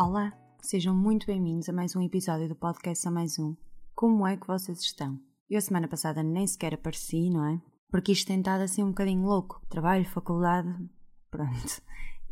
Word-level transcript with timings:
Olá, 0.00 0.32
sejam 0.62 0.94
muito 0.94 1.26
bem-vindos 1.26 1.68
a 1.68 1.72
mais 1.72 1.96
um 1.96 2.00
episódio 2.00 2.48
do 2.48 2.54
podcast 2.54 3.08
A 3.08 3.10
Mais 3.10 3.36
Um. 3.36 3.56
Como 3.96 4.24
é 4.28 4.36
que 4.36 4.46
vocês 4.46 4.78
estão? 4.78 5.18
Eu 5.50 5.58
a 5.58 5.60
semana 5.60 5.88
passada 5.88 6.22
nem 6.22 6.46
sequer 6.46 6.74
apareci, 6.74 7.28
não 7.28 7.44
é? 7.44 7.60
Porque 7.90 8.12
isto 8.12 8.28
tem 8.28 8.38
estado 8.38 8.60
assim 8.60 8.84
um 8.84 8.90
bocadinho 8.90 9.26
louco. 9.26 9.60
Trabalho, 9.68 10.04
faculdade, 10.04 10.72
pronto. 11.32 11.82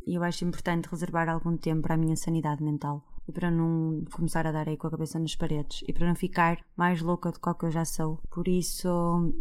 E 0.07 0.15
eu 0.15 0.23
acho 0.23 0.45
importante 0.45 0.89
reservar 0.89 1.29
algum 1.29 1.57
tempo 1.57 1.83
para 1.83 1.95
a 1.95 1.99
minha 1.99 2.15
sanidade 2.15 2.63
mental 2.63 3.05
e 3.27 3.33
para 3.33 3.51
não 3.51 4.05
começar 4.13 4.47
a 4.47 4.53
dar 4.53 4.69
aí 4.69 4.77
com 4.77 4.87
a 4.87 4.91
cabeça 4.93 5.19
nas 5.19 5.35
paredes 5.35 5.83
e 5.89 5.93
para 5.93 6.07
não 6.07 6.15
ficar 6.15 6.65
mais 6.77 7.03
louca 7.03 7.33
do 7.33 7.41
que 7.41 7.65
eu 7.65 7.71
já 7.73 7.85
sou. 7.85 8.21
Por 8.31 8.47
isso, 8.47 8.89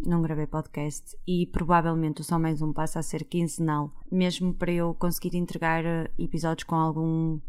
não 0.04 0.24
gravei 0.24 0.48
podcast 0.48 1.16
e 1.28 1.46
provavelmente 1.46 2.22
o 2.22 2.24
Só 2.24 2.40
Mais 2.40 2.60
Um 2.60 2.74
passa 2.74 2.98
a 2.98 3.04
ser 3.04 3.24
quinzenal, 3.26 3.94
mesmo 4.12 4.52
para 4.52 4.72
eu 4.72 4.96
conseguir 4.96 5.38
entregar 5.38 5.86
eh, 5.86 6.10
episódios 6.18 6.64
com 6.64 6.74
algum 6.74 7.40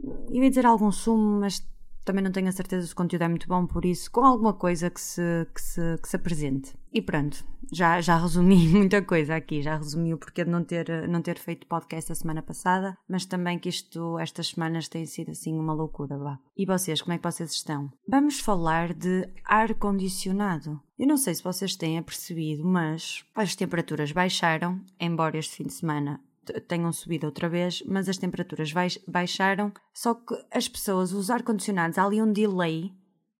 eu 0.00 0.42
ia 0.42 0.48
dizer 0.48 0.66
algum 0.66 0.90
sumo, 0.90 1.40
mas 1.40 1.60
também 2.04 2.22
não 2.22 2.30
tenho 2.30 2.48
a 2.48 2.52
certeza 2.52 2.86
se 2.86 2.92
o 2.92 2.96
conteúdo 2.96 3.22
é 3.22 3.28
muito 3.28 3.48
bom, 3.48 3.66
por 3.66 3.84
isso, 3.84 4.10
com 4.10 4.24
alguma 4.24 4.52
coisa 4.52 4.90
que 4.90 5.00
se, 5.00 5.46
que 5.54 5.60
se, 5.60 5.98
que 6.02 6.08
se 6.08 6.16
apresente. 6.16 6.74
E 6.92 7.00
pronto, 7.00 7.44
já, 7.72 8.00
já 8.00 8.16
resumi 8.16 8.68
muita 8.68 9.02
coisa 9.02 9.34
aqui, 9.34 9.62
já 9.62 9.76
resumi 9.76 10.12
o 10.12 10.18
porquê 10.18 10.44
de 10.44 10.50
não 10.50 10.62
ter, 10.62 11.08
não 11.08 11.22
ter 11.22 11.38
feito 11.38 11.66
podcast 11.66 12.12
a 12.12 12.14
semana 12.14 12.42
passada, 12.42 12.96
mas 13.08 13.24
também 13.24 13.58
que 13.58 13.68
isto, 13.68 14.18
estas 14.18 14.48
semanas 14.48 14.88
têm 14.88 15.06
sido 15.06 15.30
assim 15.30 15.58
uma 15.58 15.72
loucura, 15.72 16.18
vá. 16.18 16.38
E 16.56 16.66
vocês, 16.66 17.00
como 17.00 17.14
é 17.14 17.18
que 17.18 17.24
vocês 17.24 17.52
estão? 17.52 17.90
Vamos 18.06 18.38
falar 18.38 18.92
de 18.92 19.28
ar-condicionado. 19.44 20.80
Eu 20.98 21.08
não 21.08 21.16
sei 21.16 21.34
se 21.34 21.42
vocês 21.42 21.74
têm 21.74 21.98
apercebido, 21.98 22.64
mas 22.64 23.24
as 23.34 23.56
temperaturas 23.56 24.12
baixaram, 24.12 24.80
embora 25.00 25.38
este 25.38 25.56
fim 25.56 25.64
de 25.64 25.72
semana 25.72 26.20
tenham 26.66 26.92
subido 26.92 27.26
outra 27.26 27.48
vez, 27.48 27.82
mas 27.86 28.08
as 28.08 28.18
temperaturas 28.18 28.72
baixaram. 29.06 29.72
Só 29.92 30.14
que 30.14 30.34
as 30.50 30.68
pessoas, 30.68 31.12
os 31.12 31.30
ar-condicionados, 31.30 31.98
há 31.98 32.04
ali 32.04 32.20
um 32.20 32.32
delay 32.32 32.92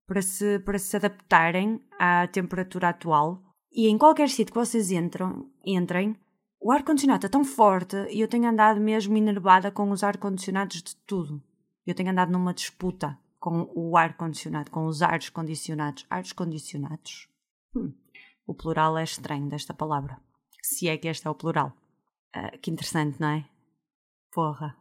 para 0.07 0.23
se, 0.23 0.59
para 0.61 0.79
se 0.79 0.97
adaptarem 0.97 1.81
à 1.99 2.27
temperatura 2.27 2.91
atual. 2.91 3.43
E 3.73 3.89
em 3.89 3.99
qualquer 3.99 4.29
sítio 4.29 4.53
que 4.53 4.61
vocês 4.61 4.91
entram, 4.91 5.51
entrem, 5.65 6.17
o 6.61 6.73
ar-condicionado 6.73 7.27
está 7.27 7.29
tão 7.29 7.45
forte 7.45 7.97
e 8.11 8.21
eu 8.21 8.29
tenho 8.29 8.49
andado 8.49 8.81
mesmo 8.81 9.17
enervada 9.17 9.71
com 9.71 9.91
os 9.91 10.03
ar-condicionados 10.03 10.83
de 10.83 10.97
tudo. 11.07 11.43
Eu 11.87 11.95
tenho 11.95 12.11
andado 12.11 12.33
numa 12.33 12.55
disputa 12.55 13.19
com 13.39 13.71
o 13.75 13.97
ar-condicionado, 13.97 14.71
com 14.71 14.87
os 14.87 15.03
ares 15.03 15.29
condicionados. 15.29 16.07
Ares 16.09 16.33
condicionados? 16.33 17.29
Hum, 17.77 17.93
o 18.47 18.55
plural 18.55 18.97
é 18.97 19.05
estranho 19.05 19.49
desta 19.49 19.75
palavra. 19.75 20.19
Se 20.63 20.89
é 20.89 20.97
que 20.97 21.09
este 21.09 21.27
é 21.27 21.31
o 21.31 21.35
plural. 21.35 21.77
Uh, 22.35 22.59
que 22.59 22.71
interessante, 22.71 23.21
não 23.21 23.29
é? 23.29 23.49
Porra. 24.33 24.77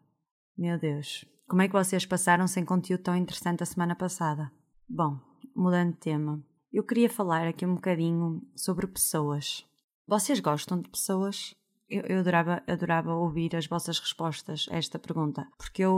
Meu 0.58 0.80
Deus. 0.80 1.26
Como 1.48 1.62
é 1.62 1.68
que 1.68 1.74
vocês 1.74 2.06
passaram 2.06 2.48
sem 2.48 2.66
conteúdo 2.66 3.04
tão 3.04 3.16
interessante 3.16 3.62
a 3.62 3.66
semana 3.66 3.96
passada? 3.96 4.52
Bom, 4.90 5.20
mudando 5.56 5.92
de 5.94 6.00
tema, 6.00 6.44
eu 6.72 6.84
queria 6.84 7.10
falar 7.10 7.48
aqui 7.48 7.66
um 7.66 7.76
bocadinho 7.76 8.42
sobre 8.56 8.88
pessoas. 8.88 9.66
Vocês 10.08 10.40
gostam 10.40 10.82
de 10.82 10.90
pessoas? 10.90 11.54
Eu, 11.88 12.02
eu 12.04 12.20
adorava, 12.20 12.64
adorava 12.68 13.14
ouvir 13.14 13.56
as 13.56 13.68
vossas 13.68 14.00
respostas 14.00 14.68
a 14.72 14.78
esta 14.78 14.98
pergunta, 14.98 15.48
porque 15.58 15.84
eu 15.84 15.94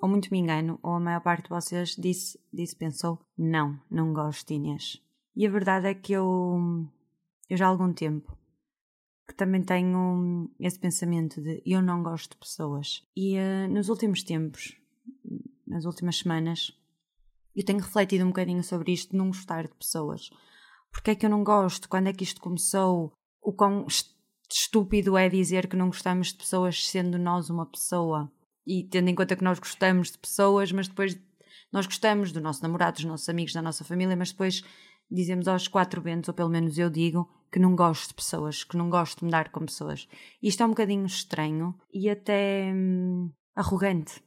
ou 0.00 0.08
muito 0.08 0.30
me 0.30 0.38
engano, 0.38 0.78
ou 0.82 0.94
a 0.94 1.00
maior 1.00 1.20
parte 1.20 1.44
de 1.44 1.50
vocês 1.50 1.96
disse, 1.98 2.40
disse 2.52 2.74
pensou, 2.74 3.18
não, 3.36 3.78
não 3.90 4.14
gosto 4.14 4.48
de 4.48 4.54
Inês. 4.54 5.02
E 5.36 5.46
a 5.46 5.50
verdade 5.50 5.88
é 5.88 5.94
que 5.94 6.12
eu, 6.12 6.88
eu 7.50 7.56
já 7.56 7.66
há 7.66 7.68
algum 7.68 7.92
tempo 7.92 8.34
que 9.26 9.34
também 9.34 9.62
tenho 9.62 10.50
esse 10.60 10.78
pensamento 10.78 11.40
de 11.40 11.62
eu 11.64 11.80
não 11.80 12.02
gosto 12.02 12.32
de 12.32 12.38
pessoas. 12.38 13.02
E 13.16 13.36
uh, 13.38 13.68
nos 13.68 13.88
últimos 13.88 14.22
tempos, 14.22 14.76
nas 15.66 15.84
últimas 15.84 16.18
semanas, 16.18 16.72
eu 17.54 17.64
tenho 17.64 17.80
refletido 17.80 18.24
um 18.24 18.28
bocadinho 18.28 18.62
sobre 18.62 18.92
isto 18.92 19.16
não 19.16 19.28
gostar 19.28 19.66
de 19.66 19.74
pessoas. 19.74 20.30
Porque 20.92 21.10
é 21.10 21.14
que 21.14 21.24
eu 21.24 21.30
não 21.30 21.42
gosto? 21.42 21.88
Quando 21.88 22.08
é 22.08 22.12
que 22.12 22.24
isto 22.24 22.40
começou? 22.40 23.12
O 23.40 23.52
quão 23.52 23.86
estúpido 24.50 25.16
é 25.16 25.28
dizer 25.28 25.68
que 25.68 25.76
não 25.76 25.86
gostamos 25.86 26.28
de 26.28 26.34
pessoas 26.34 26.86
sendo 26.86 27.18
nós 27.18 27.50
uma 27.50 27.66
pessoa? 27.66 28.30
E 28.66 28.84
tendo 28.84 29.08
em 29.08 29.14
conta 29.14 29.36
que 29.36 29.44
nós 29.44 29.58
gostamos 29.58 30.12
de 30.12 30.18
pessoas, 30.18 30.70
mas 30.72 30.88
depois 30.88 31.18
nós 31.72 31.86
gostamos 31.86 32.30
do 32.30 32.40
nosso 32.40 32.62
namorado, 32.62 32.96
dos 32.96 33.04
nossos 33.04 33.28
amigos, 33.28 33.52
da 33.52 33.60
nossa 33.60 33.84
família, 33.84 34.16
mas 34.16 34.30
depois 34.30 34.62
dizemos 35.10 35.48
aos 35.48 35.68
quatro 35.68 36.00
ventos, 36.00 36.28
ou 36.28 36.34
pelo 36.34 36.48
menos 36.48 36.78
eu 36.78 36.88
digo, 36.88 37.28
que 37.54 37.60
não 37.60 37.76
gosto 37.76 38.08
de 38.08 38.14
pessoas, 38.14 38.64
que 38.64 38.76
não 38.76 38.90
gosto 38.90 39.20
de 39.20 39.26
mudar 39.26 39.52
com 39.52 39.64
pessoas. 39.64 40.08
Isto 40.42 40.64
é 40.64 40.66
um 40.66 40.70
bocadinho 40.70 41.06
estranho 41.06 41.72
e 41.92 42.10
até 42.10 42.72
hum, 42.74 43.30
arrogante. 43.54 44.20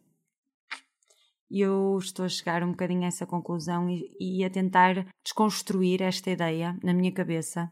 Eu 1.52 1.98
estou 1.98 2.24
a 2.24 2.30
chegar 2.30 2.64
um 2.64 2.72
bocadinho 2.72 3.04
a 3.04 3.08
essa 3.08 3.26
conclusão 3.26 3.90
e, 3.90 4.16
e 4.18 4.46
a 4.46 4.50
tentar 4.50 5.06
desconstruir 5.26 6.02
esta 6.02 6.30
ideia 6.32 6.80
na 6.82 6.94
minha 6.94 7.12
cabeça 7.12 7.70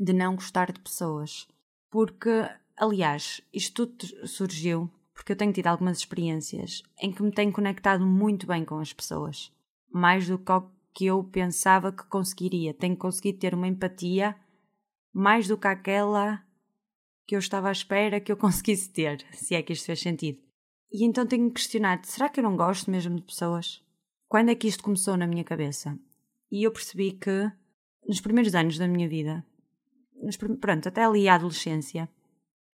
de 0.00 0.14
não 0.14 0.36
gostar 0.36 0.72
de 0.72 0.80
pessoas. 0.80 1.46
Porque, 1.90 2.30
aliás, 2.74 3.42
isto 3.52 3.86
tudo 3.86 4.26
surgiu 4.26 4.90
porque 5.12 5.32
eu 5.32 5.36
tenho 5.36 5.52
tido 5.52 5.66
algumas 5.66 5.98
experiências 5.98 6.82
em 6.98 7.12
que 7.12 7.22
me 7.22 7.30
tenho 7.30 7.52
conectado 7.52 8.06
muito 8.06 8.46
bem 8.46 8.64
com 8.64 8.78
as 8.78 8.94
pessoas. 8.94 9.52
Mais 9.92 10.26
do 10.26 10.40
que 10.94 11.04
eu 11.04 11.22
pensava 11.24 11.92
que 11.92 12.06
conseguiria. 12.06 12.72
Tenho 12.72 12.96
conseguido 12.96 13.38
ter 13.38 13.52
uma 13.52 13.68
empatia 13.68 14.34
mais 15.12 15.48
do 15.48 15.58
que 15.58 15.66
aquela 15.66 16.42
que 17.26 17.34
eu 17.34 17.38
estava 17.38 17.68
à 17.68 17.72
espera 17.72 18.20
que 18.20 18.32
eu 18.32 18.36
conseguisse 18.38 18.90
ter, 18.90 19.24
se 19.32 19.54
é 19.54 19.62
que 19.62 19.72
isto 19.72 19.86
fez 19.86 20.00
sentido. 20.00 20.40
E 20.92 21.04
então 21.04 21.26
tenho 21.26 21.50
questionado: 21.50 22.06
será 22.06 22.28
que 22.28 22.40
eu 22.40 22.44
não 22.44 22.56
gosto 22.56 22.90
mesmo 22.90 23.16
de 23.16 23.22
pessoas? 23.22 23.82
Quando 24.28 24.50
é 24.50 24.54
que 24.54 24.68
isto 24.68 24.82
começou 24.82 25.16
na 25.16 25.26
minha 25.26 25.44
cabeça? 25.44 25.98
E 26.50 26.64
eu 26.64 26.72
percebi 26.72 27.12
que 27.12 27.50
nos 28.06 28.20
primeiros 28.20 28.54
anos 28.54 28.78
da 28.78 28.88
minha 28.88 29.08
vida, 29.08 29.44
nos, 30.22 30.36
pronto, 30.36 30.88
até 30.88 31.04
ali 31.04 31.28
à 31.28 31.34
adolescência, 31.34 32.08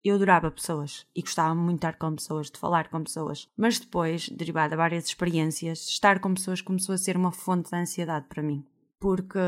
eu 0.04 0.14
adorava 0.14 0.50
pessoas 0.50 1.06
e 1.14 1.20
gostava 1.20 1.54
muito 1.54 1.80
de 1.80 1.86
estar 1.86 1.98
com 1.98 2.14
pessoas, 2.14 2.50
de 2.50 2.58
falar 2.58 2.88
com 2.88 3.02
pessoas. 3.02 3.50
Mas 3.56 3.78
depois, 3.78 4.28
derivado 4.28 4.74
a 4.74 4.76
várias 4.76 5.06
experiências, 5.06 5.88
estar 5.88 6.20
com 6.20 6.34
pessoas 6.34 6.60
começou 6.60 6.94
a 6.94 6.98
ser 6.98 7.16
uma 7.16 7.32
fonte 7.32 7.70
de 7.70 7.76
ansiedade 7.76 8.26
para 8.28 8.42
mim. 8.42 8.64
Porque, 9.00 9.38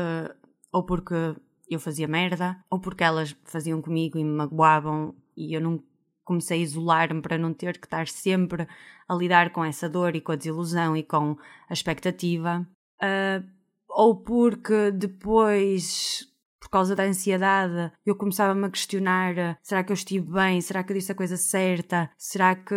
ou 0.71 0.85
porque 0.85 1.35
eu 1.69 1.79
fazia 1.79 2.07
merda, 2.07 2.57
ou 2.69 2.79
porque 2.79 3.03
elas 3.03 3.35
faziam 3.45 3.81
comigo 3.81 4.17
e 4.17 4.23
me 4.23 4.31
magoavam 4.31 5.15
e 5.35 5.53
eu 5.53 5.61
não 5.61 5.81
comecei 6.23 6.59
a 6.59 6.63
isolar-me 6.63 7.21
para 7.21 7.37
não 7.37 7.53
ter 7.53 7.79
que 7.79 7.87
estar 7.87 8.07
sempre 8.07 8.67
a 9.07 9.15
lidar 9.15 9.51
com 9.51 9.63
essa 9.63 9.89
dor 9.89 10.15
e 10.15 10.21
com 10.21 10.31
a 10.31 10.35
desilusão 10.35 10.95
e 10.95 11.03
com 11.03 11.35
a 11.67 11.73
expectativa. 11.73 12.67
Uh, 13.01 13.43
ou 13.89 14.15
porque 14.15 14.91
depois 14.91 16.29
por 16.59 16.69
causa 16.69 16.95
da 16.95 17.03
ansiedade, 17.03 17.91
eu 18.05 18.15
começava-me 18.15 18.65
a 18.65 18.69
questionar: 18.69 19.57
será 19.63 19.83
que 19.83 19.91
eu 19.91 19.95
estive 19.95 20.31
bem? 20.31 20.61
Será 20.61 20.83
que 20.83 20.91
eu 20.91 20.97
disse 20.97 21.11
a 21.11 21.15
coisa 21.15 21.35
certa? 21.35 22.11
Será 22.15 22.55
que. 22.55 22.75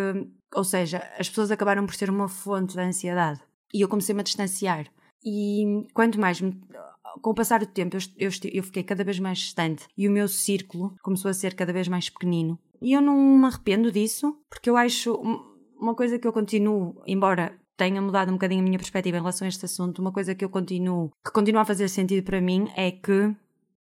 Ou 0.55 0.65
seja, 0.65 0.99
as 1.19 1.29
pessoas 1.29 1.51
acabaram 1.51 1.85
por 1.85 1.95
ser 1.95 2.09
uma 2.09 2.29
fonte 2.29 2.75
da 2.75 2.85
ansiedade. 2.85 3.41
E 3.73 3.83
eu 3.83 3.89
comecei-me 3.89 4.21
a 4.21 4.25
distanciar. 4.25 4.87
E 5.25 5.87
quanto 5.93 6.19
mais 6.19 6.41
me, 6.41 6.59
com 7.21 7.31
o 7.31 7.35
passar 7.35 7.61
do 7.61 7.67
tempo, 7.67 7.97
eu, 7.97 8.01
eu, 8.17 8.31
eu, 8.53 8.63
fiquei 8.63 8.83
cada 8.83 9.05
vez 9.05 9.19
mais 9.19 9.39
distante 9.39 9.87
e 9.97 10.09
o 10.09 10.11
meu 10.11 10.29
círculo 10.29 10.95
começou 11.03 11.31
a 11.31 11.35
ser 11.35 11.55
cada 11.55 11.73
vez 11.73 11.89
mais 11.89 12.09
pequenino. 12.09 12.59
E 12.81 12.93
eu 12.93 13.01
não 13.01 13.17
me 13.17 13.47
arrependo 13.47 13.93
disso, 13.93 14.37
porque 14.49 14.69
eu 14.69 14.77
acho 14.77 15.15
uma 15.79 15.95
coisa 15.95 16.19
que 16.19 16.27
eu 16.27 16.33
continuo, 16.33 17.03
embora 17.07 17.59
tenha 17.77 18.01
mudado 18.01 18.29
um 18.29 18.35
bocadinho 18.35 18.61
a 18.61 18.65
minha 18.65 18.79
perspectiva 18.79 19.17
em 19.17 19.21
relação 19.21 19.45
a 19.45 19.49
este 19.49 19.65
assunto, 19.65 20.01
uma 20.01 20.13
coisa 20.13 20.35
que 20.35 20.45
eu 20.45 20.49
continuo, 20.49 21.11
que 21.25 21.33
continua 21.33 21.63
a 21.63 21.65
fazer 21.65 21.89
sentido 21.89 22.25
para 22.25 22.41
mim 22.41 22.71
é 22.77 22.91
que 22.91 23.35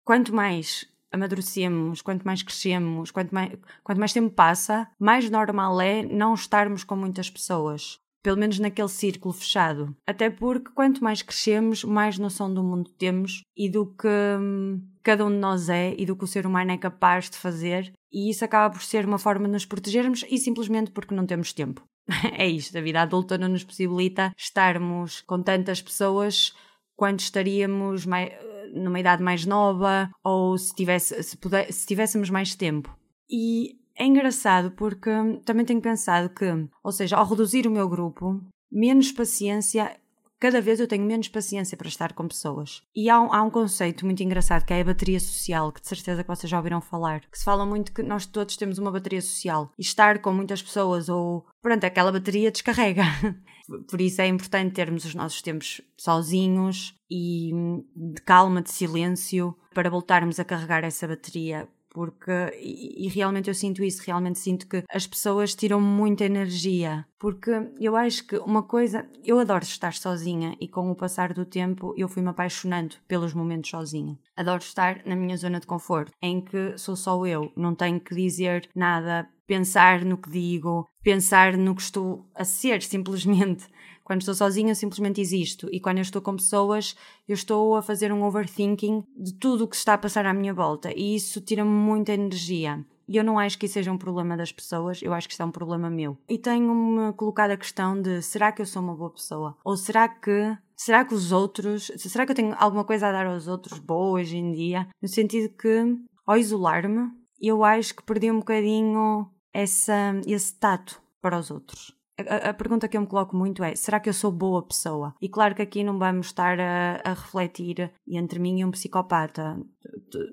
quanto 0.03 0.33
mais 0.33 0.85
amadurecemos, 1.11 2.01
quanto 2.01 2.23
mais 2.23 2.43
crescemos, 2.43 3.11
quanto 3.11 3.33
mais, 3.33 3.51
quanto 3.83 3.99
mais 3.99 4.13
tempo 4.13 4.29
passa, 4.29 4.87
mais 4.99 5.29
normal 5.29 5.79
é 5.81 6.03
não 6.03 6.33
estarmos 6.33 6.83
com 6.83 6.95
muitas 6.95 7.29
pessoas. 7.29 7.99
Pelo 8.27 8.39
menos 8.39 8.59
naquele 8.59 8.89
círculo 8.89 9.33
fechado. 9.33 9.95
Até 10.05 10.29
porque 10.29 10.69
quanto 10.75 11.01
mais 11.01 11.21
crescemos, 11.21 11.85
mais 11.85 12.19
noção 12.19 12.53
do 12.53 12.61
mundo 12.61 12.91
temos 12.97 13.41
e 13.55 13.69
do 13.69 13.85
que 13.85 14.05
hum, 14.05 14.81
cada 15.01 15.25
um 15.25 15.29
de 15.29 15.37
nós 15.37 15.69
é 15.69 15.95
e 15.97 16.05
do 16.05 16.13
que 16.13 16.25
o 16.25 16.27
ser 16.27 16.45
humano 16.45 16.71
é 16.71 16.77
capaz 16.77 17.29
de 17.29 17.37
fazer. 17.37 17.93
E 18.11 18.29
isso 18.29 18.43
acaba 18.43 18.69
por 18.73 18.83
ser 18.83 19.05
uma 19.05 19.17
forma 19.17 19.45
de 19.45 19.53
nos 19.53 19.63
protegermos 19.63 20.25
e 20.29 20.37
simplesmente 20.37 20.91
porque 20.91 21.15
não 21.15 21.25
temos 21.25 21.53
tempo. 21.53 21.81
é 22.37 22.45
isto, 22.45 22.77
a 22.77 22.81
vida 22.81 23.01
adulta 23.01 23.37
não 23.37 23.47
nos 23.47 23.63
possibilita 23.63 24.33
estarmos 24.35 25.21
com 25.21 25.41
tantas 25.41 25.81
pessoas 25.81 26.53
quando 26.97 27.21
estaríamos 27.21 28.05
mais, 28.05 28.33
numa 28.73 28.99
idade 28.99 29.23
mais 29.23 29.45
nova 29.45 30.09
ou 30.21 30.57
se, 30.57 30.75
tivesse, 30.75 31.23
se, 31.23 31.37
puder, 31.37 31.71
se 31.71 31.87
tivéssemos 31.87 32.29
mais 32.29 32.55
tempo. 32.55 32.93
E 33.29 33.76
é 33.97 34.05
engraçado 34.05 34.71
porque 34.71 35.09
também 35.43 35.65
tenho 35.65 35.81
pensado 35.81 36.29
que, 36.29 36.45
ou 36.83 36.91
seja, 36.91 37.17
ao 37.17 37.25
reduzir 37.25 37.67
o 37.67 37.71
meu 37.71 37.89
grupo, 37.89 38.41
menos 38.71 39.11
paciência 39.11 39.97
cada 40.39 40.61
vez 40.61 40.79
eu 40.79 40.87
tenho 40.87 41.05
menos 41.05 41.27
paciência 41.27 41.77
para 41.77 41.87
estar 41.87 42.13
com 42.13 42.27
pessoas. 42.27 42.81
E 42.95 43.09
há 43.09 43.19
um, 43.19 43.33
há 43.33 43.41
um, 43.41 43.49
conceito 43.49 44.05
muito 44.05 44.21
engraçado 44.21 44.65
que 44.65 44.73
é 44.73 44.81
a 44.81 44.85
bateria 44.85 45.19
social, 45.19 45.71
que 45.71 45.81
de 45.81 45.87
certeza 45.87 46.23
que 46.23 46.29
vocês 46.29 46.49
já 46.49 46.57
ouviram 46.57 46.81
falar, 46.81 47.21
que 47.21 47.37
se 47.37 47.43
fala 47.43 47.65
muito 47.65 47.91
que 47.91 48.03
nós 48.03 48.25
todos 48.25 48.55
temos 48.55 48.77
uma 48.77 48.91
bateria 48.91 49.21
social 49.21 49.71
e 49.77 49.81
estar 49.81 50.19
com 50.19 50.31
muitas 50.31 50.61
pessoas 50.61 51.09
ou 51.09 51.45
pronto, 51.61 51.83
aquela 51.83 52.11
bateria 52.11 52.51
descarrega. 52.51 53.03
Por 53.89 53.99
isso 53.99 54.21
é 54.21 54.27
importante 54.27 54.75
termos 54.75 55.03
os 55.03 55.13
nossos 55.13 55.41
tempos 55.41 55.81
sozinhos 55.97 56.95
e 57.11 57.51
de 57.95 58.21
calma, 58.21 58.61
de 58.61 58.71
silêncio, 58.71 59.57
para 59.73 59.89
voltarmos 59.89 60.39
a 60.39 60.45
carregar 60.45 60.83
essa 60.85 61.07
bateria 61.07 61.67
porque 61.89 62.31
e, 62.61 63.05
e, 63.05 63.09
realmente 63.09 63.49
eu 63.49 63.53
sinto 63.53 63.83
isso, 63.83 64.03
realmente 64.05 64.39
sinto 64.39 64.67
que 64.67 64.83
as 64.89 65.07
pessoas 65.07 65.55
tiram 65.55 65.81
muita 65.81 66.25
energia, 66.25 67.05
porque 67.19 67.51
eu 67.79 67.95
acho 67.95 68.25
que 68.25 68.37
uma 68.37 68.63
coisa, 68.63 69.07
eu 69.23 69.39
adoro 69.39 69.63
estar 69.63 69.93
sozinha 69.93 70.55
e 70.59 70.67
com 70.67 70.91
o 70.91 70.95
passar 70.95 71.33
do 71.33 71.45
tempo 71.45 71.93
eu 71.97 72.07
fui 72.07 72.21
me 72.21 72.29
apaixonando 72.29 72.95
pelos 73.07 73.33
momentos 73.33 73.69
sozinha. 73.69 74.17
Adoro 74.35 74.61
estar 74.61 75.01
na 75.05 75.15
minha 75.15 75.37
zona 75.37 75.59
de 75.59 75.67
conforto, 75.67 76.11
em 76.21 76.41
que 76.41 76.77
sou 76.77 76.95
só 76.95 77.25
eu, 77.25 77.51
não 77.55 77.73
tenho 77.73 77.99
que 77.99 78.13
dizer 78.15 78.69
nada, 78.75 79.27
pensar 79.47 80.03
no 80.03 80.17
que 80.17 80.29
digo, 80.29 80.87
pensar 81.01 81.57
no 81.57 81.73
que 81.73 81.81
estou 81.81 82.29
a 82.35 82.43
ser, 82.43 82.83
simplesmente. 82.83 83.65
Quando 84.07 84.21
estou 84.21 84.33
sozinha, 84.33 84.71
eu 84.71 84.75
simplesmente 84.75 85.19
existo. 85.19 85.67
E 85.69 85.81
quando 85.81 85.97
eu 85.97 86.01
estou 86.01 86.21
com 86.21 86.37
pessoas, 86.37 86.95
eu 87.27 87.33
estou 87.33 87.75
a 87.75 87.81
fazer 87.81 88.09
um 88.09 88.23
overthinking 88.23 89.03
de 89.17 89.33
tudo 89.33 89.65
o 89.65 89.67
que 89.67 89.75
está 89.75 89.95
a 89.95 89.97
passar 89.97 90.25
à 90.25 90.33
minha 90.33 90.53
volta. 90.53 90.93
E 90.95 91.13
isso 91.13 91.41
tira-me 91.41 91.69
muita 91.69 92.13
energia. 92.13 92.85
E 93.05 93.17
eu 93.17 93.23
não 93.25 93.37
acho 93.37 93.59
que 93.59 93.65
isso 93.65 93.73
seja 93.73 93.91
um 93.91 93.97
problema 93.97 94.37
das 94.37 94.49
pessoas, 94.49 95.01
eu 95.01 95.13
acho 95.13 95.27
que 95.27 95.33
isso 95.33 95.41
é 95.41 95.45
um 95.45 95.51
problema 95.51 95.89
meu. 95.89 96.17
E 96.29 96.37
tenho-me 96.37 97.11
colocado 97.15 97.51
a 97.51 97.57
questão 97.57 98.01
de 98.01 98.21
será 98.21 98.49
que 98.53 98.61
eu 98.61 98.65
sou 98.65 98.81
uma 98.81 98.95
boa 98.95 99.09
pessoa? 99.09 99.57
Ou 99.61 99.75
será 99.75 100.07
que 100.07 100.57
será 100.73 101.03
que 101.03 101.13
os 101.13 101.33
outros, 101.33 101.91
será 101.97 102.25
que 102.25 102.31
eu 102.31 102.35
tenho 102.35 102.55
alguma 102.57 102.85
coisa 102.85 103.09
a 103.09 103.11
dar 103.11 103.25
aos 103.25 103.45
outros 103.49 103.77
boa 103.77 104.21
hoje 104.21 104.37
em 104.37 104.53
dia? 104.53 104.87
No 105.01 105.09
sentido 105.09 105.53
que, 105.53 105.97
ao 106.25 106.37
isolar-me, 106.37 107.11
eu 107.41 107.61
acho 107.61 107.93
que 107.93 108.03
perdi 108.03 108.31
um 108.31 108.39
bocadinho 108.39 109.29
essa, 109.53 110.13
esse 110.25 110.57
tato 110.57 111.01
para 111.21 111.37
os 111.37 111.51
outros. 111.51 111.96
A, 112.17 112.53
pergunta 112.53 112.87
que 112.87 112.97
eu 112.97 113.01
me 113.01 113.07
coloco 113.07 113.35
muito 113.35 113.63
é: 113.63 113.75
será 113.75 113.99
que 113.99 114.09
eu 114.09 114.13
sou 114.13 114.31
boa 114.31 114.63
pessoa? 114.63 115.13
E 115.21 115.29
claro 115.29 115.53
que 115.53 115.61
aqui 115.61 115.83
não 115.83 115.99
vamos 115.99 116.27
estar 116.27 116.59
a, 116.59 117.01
a 117.03 117.09
refletir 117.13 117.91
entre 118.07 118.39
mim 118.39 118.59
e 118.59 118.65
um 118.65 118.71
psicopata. 118.71 119.59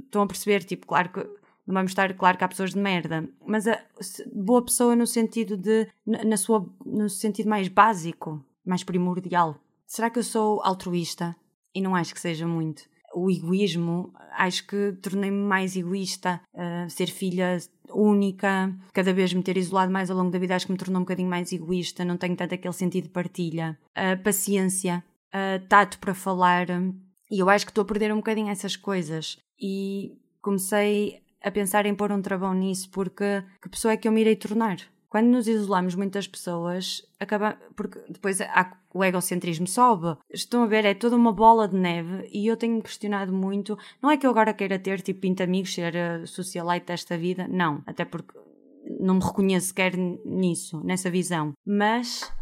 Estão 0.04 0.22
a 0.22 0.26
perceber? 0.26 0.64
Tipo, 0.64 0.86
claro 0.86 1.10
que 1.10 1.20
não 1.66 1.74
vamos 1.74 1.90
estar, 1.90 2.12
claro 2.14 2.36
que 2.36 2.44
há 2.44 2.48
pessoas 2.48 2.72
de 2.72 2.78
merda, 2.78 3.28
mas 3.46 3.66
a 3.66 3.80
boa 4.34 4.62
pessoa 4.64 4.94
no 4.94 5.06
sentido 5.06 5.56
de, 5.56 5.88
na 6.06 6.36
sua, 6.36 6.66
no 6.84 7.08
sentido 7.08 7.48
mais 7.48 7.68
básico, 7.68 8.44
mais 8.64 8.84
primordial. 8.84 9.56
Será 9.86 10.10
que 10.10 10.18
eu 10.18 10.24
sou 10.24 10.62
altruísta? 10.62 11.34
E 11.74 11.80
não 11.80 11.94
acho 11.94 12.14
que 12.14 12.20
seja 12.20 12.46
muito. 12.46 12.82
O 13.14 13.30
egoísmo, 13.30 14.12
acho 14.32 14.66
que 14.66 14.92
tornei-me 15.00 15.36
mais 15.36 15.76
egoísta. 15.76 16.40
Uh, 16.52 16.88
ser 16.90 17.06
filha 17.06 17.58
única, 17.94 18.74
cada 18.92 19.12
vez 19.12 19.32
me 19.32 19.42
ter 19.42 19.56
isolado 19.56 19.92
mais 19.92 20.10
ao 20.10 20.16
longo 20.16 20.30
da 20.30 20.38
vida 20.38 20.54
acho 20.54 20.66
que 20.66 20.72
me 20.72 20.78
tornou 20.78 20.98
um 20.98 21.04
bocadinho 21.04 21.28
mais 21.28 21.52
egoísta, 21.52 22.04
não 22.04 22.16
tenho 22.16 22.36
tanto 22.36 22.54
aquele 22.54 22.74
sentido 22.74 23.04
de 23.04 23.10
partilha. 23.10 23.78
Uh, 23.90 24.22
paciência, 24.22 25.04
uh, 25.28 25.66
tato 25.68 25.98
para 25.98 26.14
falar, 26.14 26.66
e 27.30 27.38
eu 27.38 27.48
acho 27.48 27.64
que 27.64 27.70
estou 27.70 27.82
a 27.82 27.86
perder 27.86 28.12
um 28.12 28.16
bocadinho 28.16 28.48
essas 28.48 28.76
coisas. 28.76 29.38
E 29.60 30.12
comecei 30.40 31.22
a 31.42 31.50
pensar 31.50 31.86
em 31.86 31.94
pôr 31.94 32.12
um 32.12 32.22
travão 32.22 32.54
nisso, 32.54 32.90
porque 32.90 33.42
que 33.62 33.68
pessoa 33.68 33.92
é 33.92 33.96
que 33.96 34.08
eu 34.08 34.12
me 34.12 34.20
irei 34.20 34.36
tornar? 34.36 34.78
Quando 35.08 35.28
nos 35.28 35.46
isolamos 35.46 35.94
muitas 35.94 36.26
pessoas, 36.26 37.02
acaba 37.20 37.56
porque 37.76 38.00
depois 38.08 38.40
há, 38.40 38.76
o 38.94 39.04
egocentrismo 39.04 39.66
sobe. 39.66 40.16
Estão 40.30 40.62
a 40.62 40.66
ver, 40.66 40.84
é 40.84 40.94
toda 40.94 41.16
uma 41.16 41.32
bola 41.32 41.68
de 41.68 41.76
neve 41.76 42.28
e 42.32 42.46
eu 42.46 42.56
tenho 42.56 42.80
questionado 42.80 43.32
muito. 43.32 43.76
Não 44.00 44.10
é 44.10 44.16
que 44.16 44.24
eu 44.26 44.30
agora 44.30 44.54
queira 44.54 44.78
ter 44.78 45.02
tipo 45.02 45.20
20 45.20 45.42
amigos, 45.42 45.74
ser 45.74 45.96
a 45.96 46.26
socialite 46.26 46.86
desta 46.86 47.18
vida, 47.18 47.46
não, 47.48 47.82
até 47.86 48.04
porque 48.04 48.38
não 49.00 49.14
me 49.14 49.24
reconheço 49.24 49.68
sequer 49.68 49.96
nisso, 49.96 50.80
nessa 50.84 51.10
visão. 51.10 51.52
Mas 51.66 52.32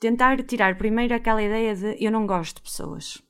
tentar 0.00 0.42
tirar 0.42 0.76
primeiro 0.76 1.14
aquela 1.14 1.42
ideia 1.42 1.74
de 1.74 1.96
eu 2.04 2.10
não 2.10 2.26
gosto 2.26 2.56
de 2.56 2.62
pessoas 2.62 3.22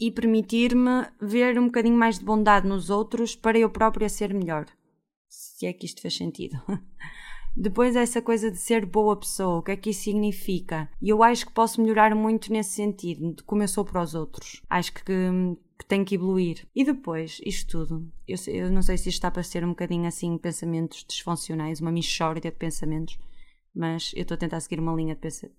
e 0.00 0.10
permitir-me 0.10 1.06
ver 1.20 1.58
um 1.58 1.66
bocadinho 1.66 1.96
mais 1.96 2.18
de 2.18 2.24
bondade 2.24 2.66
nos 2.66 2.90
outros 2.90 3.36
para 3.36 3.58
eu 3.58 3.70
própria 3.70 4.08
ser 4.08 4.34
melhor 4.34 4.66
se 5.34 5.66
é 5.66 5.72
que 5.72 5.86
isto 5.86 6.02
faz 6.02 6.16
sentido. 6.16 6.60
Depois, 7.56 7.94
essa 7.94 8.20
coisa 8.20 8.50
de 8.50 8.56
ser 8.56 8.84
boa 8.84 9.16
pessoa, 9.16 9.58
o 9.58 9.62
que 9.62 9.70
é 9.70 9.76
que 9.76 9.90
isso 9.90 10.02
significa? 10.02 10.88
E 11.00 11.08
eu 11.08 11.22
acho 11.22 11.46
que 11.46 11.52
posso 11.52 11.80
melhorar 11.80 12.14
muito 12.14 12.52
nesse 12.52 12.70
sentido, 12.70 13.34
de 13.34 13.42
como 13.44 13.62
eu 13.62 13.68
sou 13.68 13.84
para 13.84 14.02
os 14.02 14.14
outros. 14.14 14.60
Acho 14.68 14.92
que, 14.92 15.02
que 15.04 15.84
tenho 15.86 16.04
que 16.04 16.16
evoluir. 16.16 16.66
E 16.74 16.84
depois, 16.84 17.40
isto 17.44 17.86
tudo, 17.86 18.12
eu, 18.26 18.36
eu 18.48 18.70
não 18.70 18.82
sei 18.82 18.96
se 18.96 19.08
isto 19.08 19.18
está 19.18 19.30
para 19.30 19.42
ser 19.42 19.64
um 19.64 19.68
bocadinho 19.68 20.06
assim, 20.06 20.36
pensamentos 20.36 21.04
disfuncionais, 21.08 21.80
uma 21.80 21.92
mixórdia 21.92 22.50
de 22.50 22.56
pensamentos, 22.56 23.18
mas 23.74 24.12
eu 24.14 24.22
estou 24.22 24.34
a 24.34 24.38
tentar 24.38 24.60
seguir 24.60 24.80
uma 24.80 24.94
linha 24.94 25.14
de 25.14 25.20
pensamento. 25.20 25.56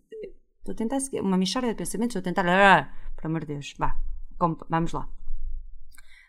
Estou 0.60 0.74
a 0.74 0.76
tentar 0.76 1.00
seguir 1.00 1.22
uma 1.22 1.38
mixórdia 1.38 1.74
de 1.74 1.78
pensamentos, 1.78 2.16
estou 2.16 2.32
a 2.32 2.34
tentar. 2.34 2.48
Ah, 2.50 2.92
por 3.16 3.28
amor 3.28 3.42
de 3.42 3.54
Deus, 3.54 3.74
vá, 3.78 3.98
vamos 4.70 4.92
lá. 4.92 5.08